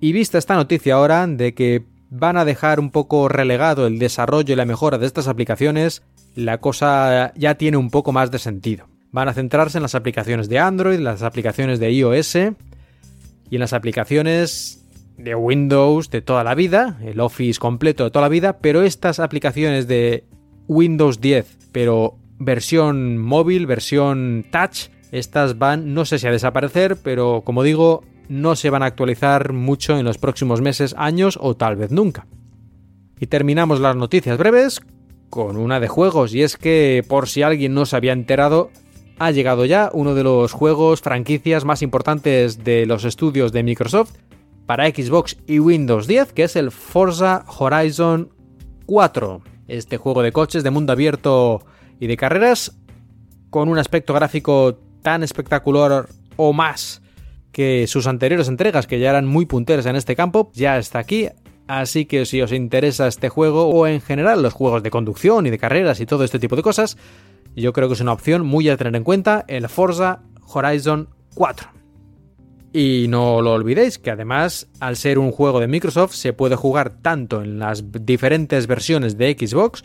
Y 0.00 0.12
vista 0.12 0.38
esta 0.38 0.54
noticia 0.54 0.94
ahora 0.94 1.26
de 1.26 1.52
que 1.52 1.84
van 2.10 2.36
a 2.36 2.44
dejar 2.44 2.78
un 2.78 2.90
poco 2.90 3.28
relegado 3.28 3.88
el 3.88 3.98
desarrollo 3.98 4.52
y 4.52 4.56
la 4.56 4.64
mejora 4.64 4.98
de 4.98 5.06
estas 5.06 5.26
aplicaciones, 5.26 6.02
la 6.36 6.58
cosa 6.58 7.32
ya 7.34 7.56
tiene 7.56 7.76
un 7.76 7.90
poco 7.90 8.12
más 8.12 8.30
de 8.30 8.38
sentido. 8.38 8.86
Van 9.10 9.28
a 9.28 9.34
centrarse 9.34 9.78
en 9.78 9.82
las 9.82 9.96
aplicaciones 9.96 10.48
de 10.48 10.60
Android, 10.60 11.00
las 11.00 11.22
aplicaciones 11.22 11.80
de 11.80 11.90
iOS 11.90 12.36
y 12.36 13.54
en 13.56 13.60
las 13.60 13.72
aplicaciones 13.72 14.86
de 15.16 15.34
Windows 15.34 16.10
de 16.10 16.22
toda 16.22 16.44
la 16.44 16.54
vida, 16.54 17.00
el 17.02 17.18
Office 17.18 17.58
completo 17.58 18.04
de 18.04 18.10
toda 18.12 18.26
la 18.26 18.28
vida, 18.28 18.58
pero 18.58 18.82
estas 18.82 19.18
aplicaciones 19.18 19.88
de 19.88 20.24
Windows 20.68 21.20
10, 21.20 21.70
pero 21.72 22.17
versión 22.38 23.18
móvil, 23.18 23.66
versión 23.66 24.46
touch, 24.50 24.88
estas 25.10 25.58
van, 25.58 25.94
no 25.94 26.04
sé 26.04 26.18
si 26.18 26.26
a 26.26 26.30
desaparecer, 26.30 26.96
pero 27.02 27.42
como 27.44 27.62
digo, 27.62 28.04
no 28.28 28.56
se 28.56 28.70
van 28.70 28.82
a 28.82 28.86
actualizar 28.86 29.52
mucho 29.52 29.98
en 29.98 30.04
los 30.04 30.18
próximos 30.18 30.60
meses, 30.60 30.94
años 30.98 31.38
o 31.40 31.56
tal 31.56 31.76
vez 31.76 31.90
nunca. 31.90 32.26
Y 33.18 33.26
terminamos 33.26 33.80
las 33.80 33.96
noticias 33.96 34.38
breves 34.38 34.80
con 35.30 35.56
una 35.56 35.80
de 35.80 35.88
juegos, 35.88 36.34
y 36.34 36.42
es 36.42 36.56
que 36.56 37.04
por 37.06 37.28
si 37.28 37.42
alguien 37.42 37.74
no 37.74 37.86
se 37.86 37.96
había 37.96 38.12
enterado, 38.12 38.70
ha 39.18 39.30
llegado 39.30 39.64
ya 39.64 39.90
uno 39.92 40.14
de 40.14 40.22
los 40.22 40.52
juegos 40.52 41.00
franquicias 41.00 41.64
más 41.64 41.82
importantes 41.82 42.62
de 42.64 42.86
los 42.86 43.04
estudios 43.04 43.52
de 43.52 43.62
Microsoft 43.62 44.12
para 44.66 44.86
Xbox 44.86 45.36
y 45.46 45.58
Windows 45.58 46.06
10, 46.06 46.32
que 46.32 46.44
es 46.44 46.54
el 46.54 46.70
Forza 46.70 47.44
Horizon 47.58 48.30
4. 48.86 49.40
Este 49.66 49.96
juego 49.96 50.22
de 50.22 50.32
coches 50.32 50.62
de 50.62 50.70
mundo 50.70 50.92
abierto 50.92 51.62
y 52.00 52.06
de 52.06 52.16
carreras 52.16 52.78
con 53.50 53.68
un 53.68 53.78
aspecto 53.78 54.14
gráfico 54.14 54.78
tan 55.02 55.22
espectacular 55.22 56.08
o 56.36 56.52
más 56.52 57.02
que 57.52 57.86
sus 57.86 58.06
anteriores 58.06 58.48
entregas, 58.48 58.86
que 58.86 59.00
ya 59.00 59.10
eran 59.10 59.26
muy 59.26 59.46
punteras 59.46 59.86
en 59.86 59.96
este 59.96 60.14
campo, 60.14 60.50
ya 60.54 60.78
está 60.78 60.98
aquí. 60.98 61.28
Así 61.66 62.06
que 62.06 62.24
si 62.24 62.40
os 62.40 62.52
interesa 62.52 63.08
este 63.08 63.28
juego 63.28 63.68
o 63.68 63.86
en 63.86 64.00
general 64.00 64.42
los 64.42 64.54
juegos 64.54 64.82
de 64.82 64.90
conducción 64.90 65.46
y 65.46 65.50
de 65.50 65.58
carreras 65.58 66.00
y 66.00 66.06
todo 66.06 66.24
este 66.24 66.38
tipo 66.38 66.56
de 66.56 66.62
cosas, 66.62 66.96
yo 67.54 67.72
creo 67.72 67.88
que 67.88 67.94
es 67.94 68.00
una 68.00 68.12
opción 68.12 68.46
muy 68.46 68.68
a 68.68 68.76
tener 68.76 68.96
en 68.96 69.04
cuenta 69.04 69.44
el 69.48 69.68
Forza 69.68 70.20
Horizon 70.46 71.08
4. 71.34 71.68
Y 72.72 73.06
no 73.08 73.42
lo 73.42 73.54
olvidéis 73.54 73.98
que 73.98 74.10
además, 74.10 74.68
al 74.80 74.96
ser 74.96 75.18
un 75.18 75.32
juego 75.32 75.58
de 75.58 75.68
Microsoft, 75.68 76.12
se 76.12 76.32
puede 76.32 76.56
jugar 76.56 76.90
tanto 77.02 77.42
en 77.42 77.58
las 77.58 77.84
diferentes 78.04 78.66
versiones 78.66 79.18
de 79.18 79.36
Xbox 79.38 79.84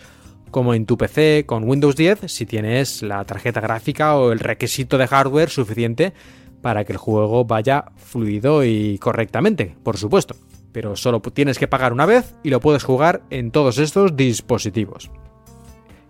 como 0.53 0.73
en 0.73 0.85
tu 0.85 0.97
PC 0.97 1.43
con 1.45 1.67
Windows 1.67 1.97
10 1.97 2.19
si 2.27 2.45
tienes 2.45 3.01
la 3.01 3.25
tarjeta 3.25 3.59
gráfica 3.59 4.15
o 4.15 4.31
el 4.31 4.39
requisito 4.39 4.97
de 4.97 5.07
hardware 5.07 5.49
suficiente 5.49 6.13
para 6.61 6.85
que 6.85 6.93
el 6.93 6.97
juego 6.97 7.43
vaya 7.43 7.85
fluido 7.97 8.63
y 8.63 8.97
correctamente, 8.99 9.75
por 9.83 9.97
supuesto. 9.97 10.35
Pero 10.71 10.95
solo 10.95 11.21
tienes 11.21 11.59
que 11.59 11.67
pagar 11.67 11.91
una 11.91 12.05
vez 12.05 12.35
y 12.43 12.51
lo 12.51 12.61
puedes 12.61 12.83
jugar 12.83 13.23
en 13.31 13.51
todos 13.51 13.79
estos 13.79 14.15
dispositivos. 14.15 15.11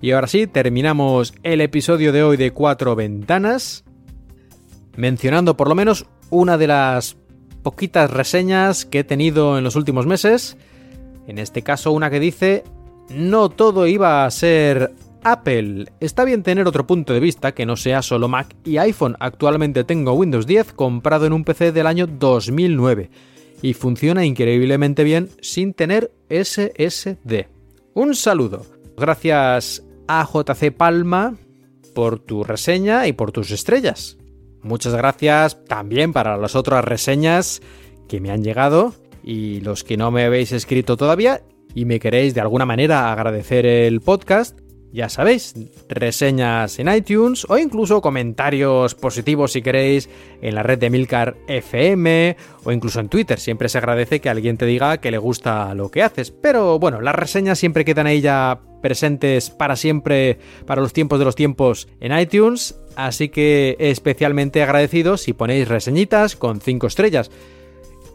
Y 0.02 0.12
ahora 0.12 0.28
sí, 0.28 0.46
terminamos 0.46 1.34
el 1.44 1.62
episodio 1.62 2.12
de 2.12 2.24
hoy 2.24 2.38
de 2.38 2.52
Cuatro 2.52 2.96
Ventanas, 2.96 3.86
mencionando 4.98 5.56
por 5.56 5.70
lo 5.70 5.76
menos 5.76 6.06
una 6.30 6.58
de 6.58 6.68
las 6.68 7.16
poquitas 7.64 8.12
reseñas 8.12 8.86
que 8.86 9.00
he 9.00 9.04
tenido 9.06 9.58
en 9.58 9.64
los 9.64 9.78
últimos 9.78 10.06
meses. 10.06 10.58
En 11.28 11.40
este 11.40 11.62
caso, 11.62 11.94
una 11.94 12.10
que 12.10 12.20
dice 12.20 12.66
no 13.10 13.50
todo 13.50 13.88
iba 13.88 14.26
a 14.26 14.32
ser 14.32 14.94
Apple. 15.24 15.86
Está 16.00 16.26
bien 16.26 16.44
tener 16.44 16.68
otro 16.68 16.86
punto 16.86 17.14
de 17.14 17.20
vista 17.20 17.54
que 17.54 17.66
no 17.66 17.76
sea 17.76 18.02
solo 18.02 18.28
Mac 18.28 18.56
y 18.64 18.78
iPhone. 18.78 19.16
Actualmente 19.20 19.84
tengo 19.84 20.14
Windows 20.14 20.46
10 20.46 20.74
comprado 20.74 21.26
en 21.26 21.34
un 21.34 21.44
PC 21.44 21.72
del 21.72 21.88
año 21.88 22.08
2009 22.08 23.10
y 23.62 23.74
funciona 23.74 24.26
increíblemente 24.26 25.04
bien 25.04 25.30
sin 25.42 25.74
tener 25.74 26.12
SSD. 26.30 27.48
Un 27.94 28.16
saludo. 28.16 28.66
Gracias 28.98 29.84
a 30.08 30.28
JC 30.28 30.72
Palma 30.76 31.36
por 31.96 32.20
tu 32.20 32.44
reseña 32.44 33.08
y 33.08 33.14
por 33.14 33.32
tus 33.32 33.52
estrellas. 33.52 34.18
Muchas 34.62 34.94
gracias 34.96 35.64
también 35.66 36.14
para 36.14 36.38
las 36.38 36.56
otras 36.56 36.84
reseñas 36.84 37.62
que 38.08 38.20
me 38.20 38.32
han 38.32 38.44
llegado 38.44 38.94
y 39.24 39.62
los 39.62 39.84
que 39.84 39.98
no 39.98 40.12
me 40.12 40.26
habéis 40.26 40.52
escrito 40.52 40.98
todavía 40.98 41.42
y 41.74 41.86
me 41.86 42.00
queréis 42.00 42.34
de 42.34 42.42
alguna 42.42 42.66
manera 42.66 43.12
agradecer 43.12 43.66
el 43.66 44.02
podcast, 44.02 44.60
ya 44.94 45.10
sabéis, 45.10 45.56
reseñas 45.90 46.78
en 46.78 46.88
iTunes 46.88 47.48
o 47.50 47.58
incluso 47.58 48.00
comentarios 48.00 48.94
positivos 48.94 49.52
si 49.52 49.64
queréis 49.64 50.08
en 50.40 50.54
la 50.54 50.62
red 50.62 50.78
de 50.78 50.92
Milcar 50.92 51.36
FM 51.48 52.38
o 52.64 52.72
incluso 52.72 53.00
en 53.00 53.10
Twitter. 53.10 53.40
Siempre 53.40 53.70
se 53.70 53.80
agradece 53.80 54.22
que 54.22 54.30
alguien 54.30 54.56
te 54.56 54.68
diga 54.68 55.00
que 55.00 55.10
le 55.10 55.18
gusta 55.18 55.74
lo 55.74 55.90
que 55.90 56.04
haces. 56.04 56.30
Pero 56.30 56.78
bueno, 56.78 57.02
las 57.02 57.16
reseñas 57.16 57.58
siempre 57.58 57.86
quedan 57.86 58.06
ahí 58.06 58.22
ya 58.22 58.62
presentes 58.84 59.50
para 59.50 59.76
siempre, 59.76 60.38
para 60.68 60.84
los 60.84 60.94
tiempos 60.94 61.18
de 61.18 61.26
los 61.26 61.36
tiempos 61.36 61.88
en 62.00 62.16
iTunes. 62.16 62.80
Así 62.96 63.30
que 63.30 63.76
especialmente 63.80 64.62
agradecido 64.62 65.18
si 65.18 65.34
ponéis 65.34 65.68
reseñitas 65.68 66.36
con 66.36 66.62
5 66.62 66.86
estrellas. 66.86 67.32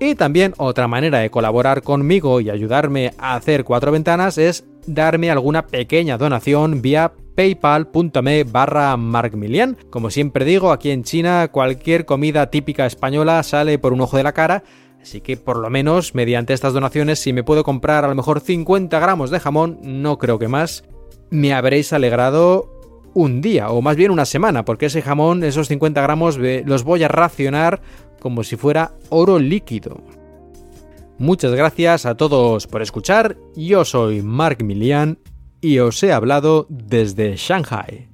Y 0.00 0.14
también 0.14 0.54
otra 0.58 0.86
manera 0.86 1.18
de 1.18 1.30
colaborar 1.30 1.82
conmigo 1.82 2.40
y 2.40 2.50
ayudarme 2.50 3.14
a 3.18 3.34
hacer 3.34 3.64
cuatro 3.64 3.90
ventanas 3.90 4.38
es 4.38 4.64
darme 4.86 5.30
alguna 5.30 5.66
pequeña 5.66 6.16
donación 6.16 6.80
vía 6.80 7.12
paypal.me 7.34 8.44
barra 8.44 8.96
markmilian. 8.96 9.76
Como 9.90 10.10
siempre 10.10 10.44
digo, 10.44 10.70
aquí 10.70 10.90
en 10.90 11.02
China 11.02 11.48
cualquier 11.52 12.04
comida 12.04 12.50
típica 12.50 12.86
española 12.86 13.42
sale 13.42 13.78
por 13.78 13.92
un 13.92 14.00
ojo 14.00 14.16
de 14.16 14.22
la 14.22 14.32
cara, 14.32 14.62
así 15.02 15.20
que 15.20 15.36
por 15.36 15.58
lo 15.58 15.68
menos 15.68 16.14
mediante 16.14 16.52
estas 16.52 16.72
donaciones 16.72 17.18
si 17.18 17.32
me 17.32 17.44
puedo 17.44 17.64
comprar 17.64 18.04
a 18.04 18.08
lo 18.08 18.14
mejor 18.14 18.40
50 18.40 18.98
gramos 19.00 19.30
de 19.30 19.40
jamón, 19.40 19.78
no 19.82 20.18
creo 20.18 20.38
que 20.38 20.48
más, 20.48 20.84
me 21.30 21.52
habréis 21.52 21.92
alegrado 21.92 22.77
un 23.14 23.40
día 23.40 23.70
o 23.70 23.82
más 23.82 23.96
bien 23.96 24.10
una 24.10 24.24
semana, 24.24 24.64
porque 24.64 24.86
ese 24.86 25.02
jamón, 25.02 25.42
esos 25.44 25.68
50 25.68 26.00
gramos, 26.00 26.38
los 26.38 26.84
voy 26.84 27.04
a 27.04 27.08
racionar 27.08 27.80
como 28.20 28.44
si 28.44 28.56
fuera 28.56 28.92
oro 29.10 29.38
líquido. 29.38 30.00
Muchas 31.18 31.52
gracias 31.52 32.06
a 32.06 32.16
todos 32.16 32.66
por 32.66 32.80
escuchar, 32.80 33.36
yo 33.56 33.84
soy 33.84 34.22
Mark 34.22 34.62
Milian 34.62 35.18
y 35.60 35.80
os 35.80 36.02
he 36.02 36.12
hablado 36.12 36.66
desde 36.68 37.36
Shanghai. 37.36 38.08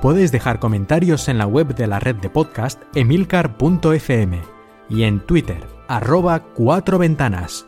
Podéis 0.00 0.32
dejar 0.32 0.60
comentarios 0.60 1.28
en 1.28 1.38
la 1.38 1.46
web 1.46 1.74
de 1.74 1.86
la 1.86 1.98
red 1.98 2.16
de 2.16 2.30
podcast 2.30 2.80
emilcar.fm 2.94 4.40
y 4.88 5.02
en 5.02 5.20
Twitter, 5.20 5.66
arroba 5.88 6.40
cuatro 6.54 6.98
ventanas. 6.98 7.67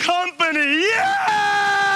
company. 0.00 0.80
Yeah! 0.82 1.87